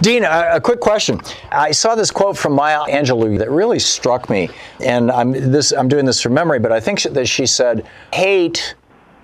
[0.00, 1.20] Dean, a, a quick question.
[1.50, 4.48] I saw this quote from Maya Angelou that really struck me,
[4.84, 7.84] and I'm this I'm doing this from memory, but I think she- that she said,
[8.12, 8.74] "Hate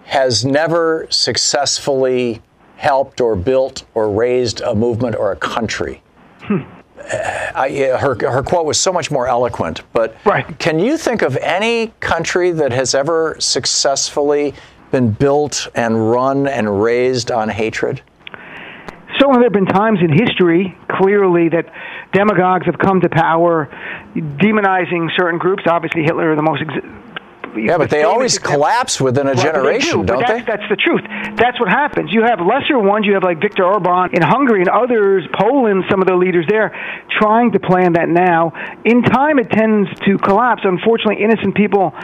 [0.07, 2.41] has never successfully
[2.77, 6.03] helped or built or raised a movement or a country."
[6.43, 6.63] Hmm.
[7.55, 10.59] I, her, her quote was so much more eloquent, but Right.
[10.59, 14.55] can you think of any country that has ever successfully
[14.91, 18.01] been built and run and raised on hatred?
[19.19, 21.73] So there have been times in history, clearly, that
[22.13, 23.69] demagogues have come to power,
[24.15, 25.65] demonizing certain groups.
[25.67, 26.63] Obviously, Hitler, the most.
[26.63, 26.87] Ex-
[27.57, 30.35] Yeah, but they always collapse within a Well, generation, do, don't but they?
[30.43, 31.03] that's, That's the truth.
[31.37, 32.13] That's what happens.
[32.13, 33.07] You have lesser ones.
[33.07, 36.71] You have like Viktor Orban in Hungary and others, Poland, some of the leaders there,
[37.21, 38.53] trying to plan that now.
[38.85, 40.63] In time, it tends to collapse.
[40.65, 41.95] Unfortunately, innocent people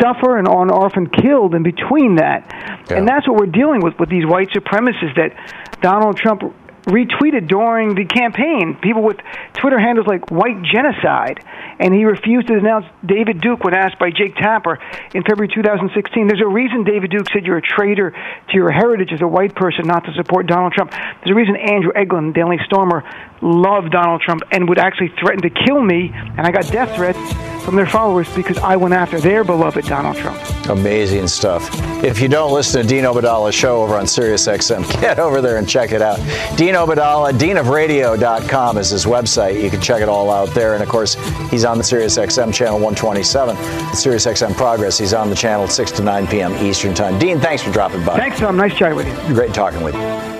[0.00, 2.44] suffer and are often killed in between that.
[2.90, 2.98] Yeah.
[2.98, 5.32] And that's what we're dealing with with these white supremacists that
[5.80, 6.42] Donald Trump
[6.88, 8.78] retweeted during the campaign.
[8.82, 9.18] People with
[9.52, 11.44] Twitter handles like white genocide.
[11.78, 14.80] And he refused to denounce David Duke when asked by Jake Tapper
[15.14, 16.26] in February 2016.
[16.26, 19.54] There's a reason David Duke said you're a traitor to your heritage as a white
[19.54, 20.90] person not to support Donald Trump.
[20.90, 23.04] There's a reason Andrew Anglin, Daily Stormer,
[23.42, 26.10] loved Donald Trump and would actually threaten to kill me.
[26.14, 27.18] And I got death threats
[27.64, 30.40] from their followers because I went after their beloved Donald Trump.
[30.68, 31.68] Amazing stuff.
[32.02, 35.68] If you don't listen to Dean Obeidallah's show over on SiriusXM, get over there and
[35.68, 36.16] check it out.
[36.56, 39.62] Dean Obadallah, deanofradio.com is his website.
[39.62, 40.74] You can check it all out there.
[40.74, 41.14] And of course,
[41.50, 43.56] he's on the SiriusXM channel 127.
[43.56, 46.54] SiriusXM Progress, he's on the channel 6 to 9 p.m.
[46.64, 47.18] Eastern Time.
[47.18, 48.16] Dean, thanks for dropping by.
[48.16, 48.56] Thanks, Thom.
[48.56, 49.34] Nice chatting with you.
[49.34, 50.37] Great talking with you.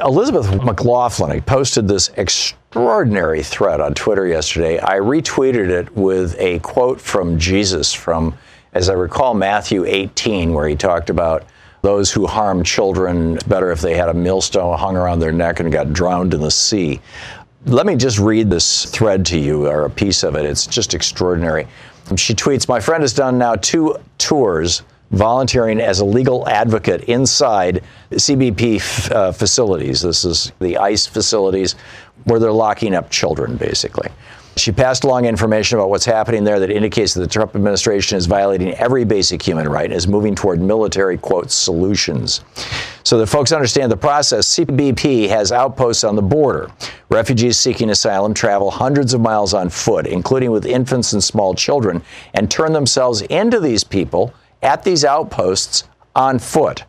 [0.00, 4.78] Elizabeth McLaughlin posted this extraordinary thread on Twitter yesterday.
[4.78, 8.38] I retweeted it with a quote from Jesus from,
[8.74, 11.46] as I recall, Matthew 18, where he talked about
[11.82, 13.38] those who harm children.
[13.48, 16.50] Better if they had a millstone hung around their neck and got drowned in the
[16.50, 17.00] sea.
[17.66, 20.44] Let me just read this thread to you, or a piece of it.
[20.44, 21.66] It's just extraordinary.
[22.16, 27.82] She tweets My friend has done now two tours volunteering as a legal advocate inside
[28.12, 30.02] CBP f- uh, facilities.
[30.02, 31.74] This is the ICE facilities
[32.24, 34.10] where they're locking up children, basically.
[34.58, 38.26] She passed along information about what's happening there that indicates that the Trump administration is
[38.26, 42.40] violating every basic human right and is moving toward military, quote, solutions.
[43.04, 46.70] So that folks understand the process, CBP has outposts on the border.
[47.08, 52.02] Refugees seeking asylum travel hundreds of miles on foot, including with infants and small children,
[52.34, 55.84] and turn themselves into these people at these outposts
[56.14, 56.84] on foot.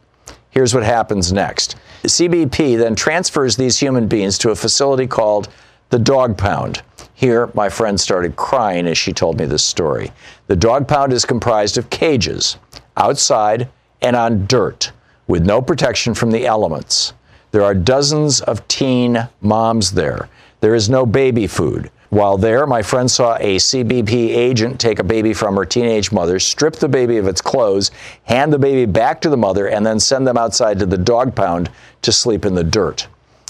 [0.49, 1.76] Here's what happens next.
[2.03, 5.49] CBP then transfers these human beings to a facility called
[5.89, 6.82] the Dog Pound.
[7.13, 10.11] Here, my friend started crying as she told me this story.
[10.47, 12.57] The Dog Pound is comprised of cages
[12.95, 13.70] outside
[14.01, 14.91] and on dirt
[15.28, 17.13] with no protection from the elements.
[17.51, 20.30] There are dozens of teen moms there.
[20.61, 21.91] There is no baby food.
[22.10, 26.39] While there, my friend saw a CBP agent take a baby from her teenage mother,
[26.39, 27.91] strip the baby of its clothes,
[28.24, 31.36] hand the baby back to the mother, and then send them outside to the dog
[31.36, 31.70] pound
[32.01, 33.07] to sleep in the dirt.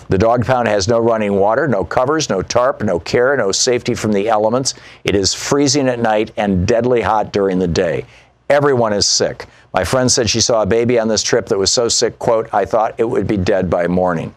[0.10, 3.94] The dog pound has no running water, no covers, no tarp, no care, no safety
[3.94, 4.74] from the elements.
[5.06, 8.06] It is freezing at night and deadly hot during the day.
[8.50, 9.46] Everyone is sick.
[9.74, 12.54] My friend said she saw a baby on this trip that was so sick, quote,
[12.54, 14.34] I thought it would be dead by morning.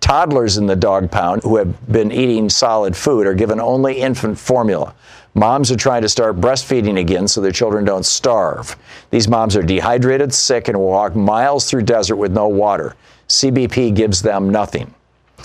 [0.00, 4.38] Toddlers in the dog pound who have been eating solid food are given only infant
[4.38, 4.94] formula.
[5.34, 8.76] Moms are trying to start breastfeeding again so their children don't starve.
[9.10, 12.94] These moms are dehydrated, sick, and will walk miles through desert with no water.
[13.28, 14.94] CBP gives them nothing.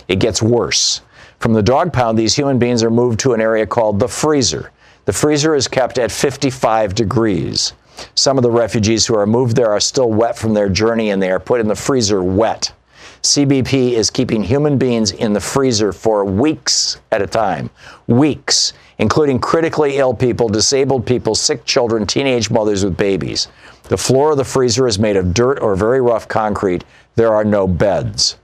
[0.08, 1.02] It gets worse.
[1.40, 4.72] From the dog pound, these human beings are moved to an area called the freezer.
[5.06, 7.74] The freezer is kept at 55 degrees.
[8.16, 11.22] Some of the refugees who are moved there are still wet from their journey and
[11.22, 12.72] they are put in the freezer wet.
[13.24, 17.70] CBP is keeping human beings in the freezer for weeks at a time.
[18.08, 23.48] Weeks, including critically ill people, disabled people, sick children, teenage mothers with babies.
[23.84, 26.84] The floor of the freezer is made of dirt or very rough concrete.
[27.16, 28.38] There are no beds.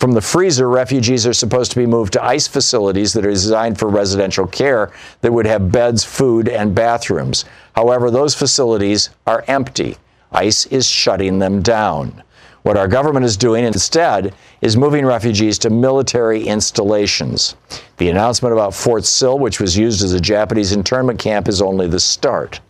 [0.00, 3.78] From the freezer, refugees are supposed to be moved to ICE facilities that are designed
[3.78, 7.44] for residential care that would have beds, food, and bathrooms.
[7.76, 9.96] However, those facilities are empty.
[10.32, 12.24] ICE is shutting them down.
[12.64, 17.56] What our government is doing instead is moving refugees to military installations.
[17.98, 21.88] The announcement about Fort Sill, which was used as a Japanese internment camp, is only
[21.88, 22.60] the start.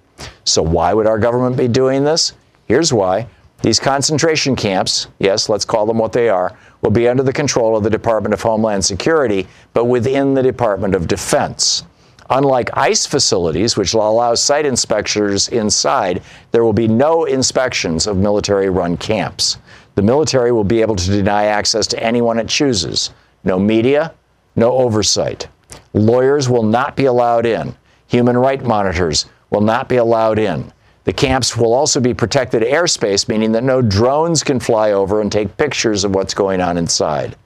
[0.42, 2.32] So, why would our government be doing this?
[2.66, 3.28] Here's why.
[3.62, 7.76] These concentration camps, yes, let's call them what they are, will be under the control
[7.76, 11.84] of the Department of Homeland Security, but within the Department of Defense.
[12.30, 16.20] Unlike ICE facilities, which allow site inspectors inside,
[16.50, 19.58] there will be no inspections of military run camps.
[19.94, 23.10] The military will be able to deny access to anyone it chooses.
[23.44, 24.14] No media,
[24.56, 25.48] no oversight.
[25.92, 27.76] Lawyers will not be allowed in.
[28.08, 30.72] Human rights monitors will not be allowed in.
[31.04, 35.30] The camps will also be protected airspace, meaning that no drones can fly over and
[35.30, 37.36] take pictures of what's going on inside.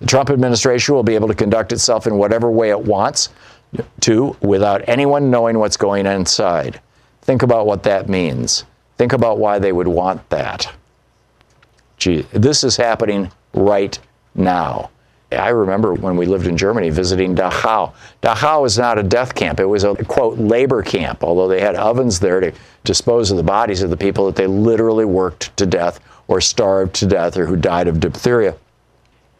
[0.00, 3.30] The Trump administration will be able to conduct itself in whatever way it wants
[4.00, 6.80] to without anyone knowing what's going on inside.
[7.22, 8.64] Think about what that means.
[8.96, 10.70] Think about why they would want that.
[12.06, 13.98] This is happening right
[14.34, 14.90] now.
[15.30, 17.92] I remember when we lived in Germany visiting Dachau.
[18.22, 19.60] Dachau is not a death camp.
[19.60, 22.52] It was a, quote, labor camp, although they had ovens there to
[22.84, 26.94] dispose of the bodies of the people that they literally worked to death or starved
[26.96, 28.56] to death or who died of diphtheria.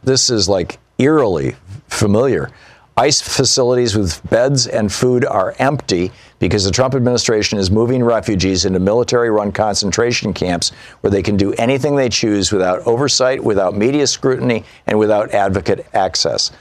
[0.03, 1.55] This is like eerily
[1.87, 2.51] familiar.
[2.95, 8.65] ICE facilities with beds and food are empty because the Trump administration is moving refugees
[8.65, 10.71] into military run concentration camps
[11.01, 15.85] where they can do anything they choose without oversight, without media scrutiny, and without advocate
[15.93, 16.51] access.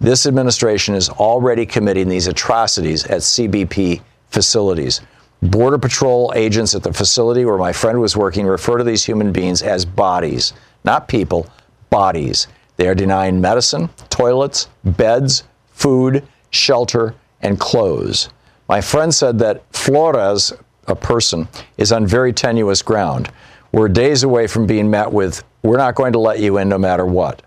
[0.00, 4.00] This administration is already committing these atrocities at CBP
[4.30, 5.00] facilities.
[5.42, 9.32] Border Patrol agents at the facility where my friend was working refer to these human
[9.32, 10.52] beings as bodies,
[10.84, 11.46] not people,
[11.90, 12.48] bodies.
[12.76, 18.30] They are denying medicine, toilets, beds, food, shelter, and clothes.
[18.68, 20.52] My friend said that Flores,
[20.86, 21.48] a person,
[21.78, 23.30] is on very tenuous ground.
[23.72, 26.76] We're days away from being met with, we're not going to let you in no
[26.76, 27.40] matter what.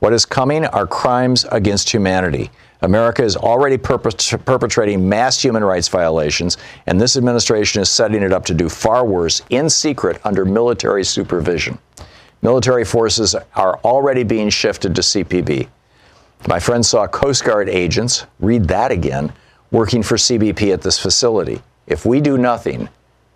[0.00, 2.50] What is coming are crimes against humanity.
[2.82, 8.44] America is already perpetrating mass human rights violations, and this administration is setting it up
[8.46, 11.78] to do far worse in secret under military supervision.
[12.42, 15.68] Military forces are already being shifted to CPB.
[16.48, 19.32] My friend saw Coast Guard agents, read that again,
[19.74, 21.60] working for CBP at this facility.
[21.88, 22.88] If we do nothing,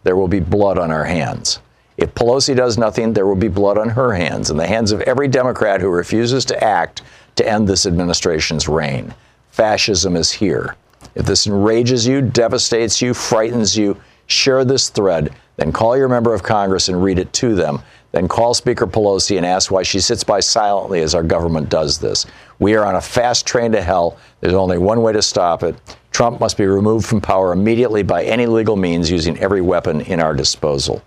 [0.04, 1.58] there will be blood on our hands.
[1.96, 5.00] If Pelosi does nothing, there will be blood on her hands and the hands of
[5.00, 7.02] every Democrat who refuses to act
[7.34, 9.12] to end this administration's reign.
[9.50, 10.76] Fascism is here.
[11.16, 16.32] If this enrages you, devastates you, frightens you, share this thread, then call your member
[16.32, 17.82] of Congress and read it to them
[18.12, 21.98] then call Speaker Pelosi and ask why she sits by silently as our government does
[21.98, 22.26] this.
[22.58, 24.16] We are on a fast train to hell.
[24.40, 25.76] There's only one way to stop it.
[26.10, 30.20] Trump must be removed from power immediately by any legal means using every weapon in
[30.20, 31.02] our disposal.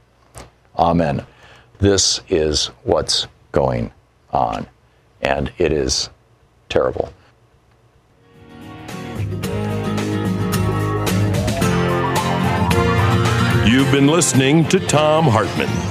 [0.78, 1.26] Amen.
[1.80, 3.92] This is what's going
[4.32, 4.68] on,
[5.22, 6.10] and it is
[6.70, 7.12] terrible.
[13.66, 15.91] You've been listening to Thom Hartmann.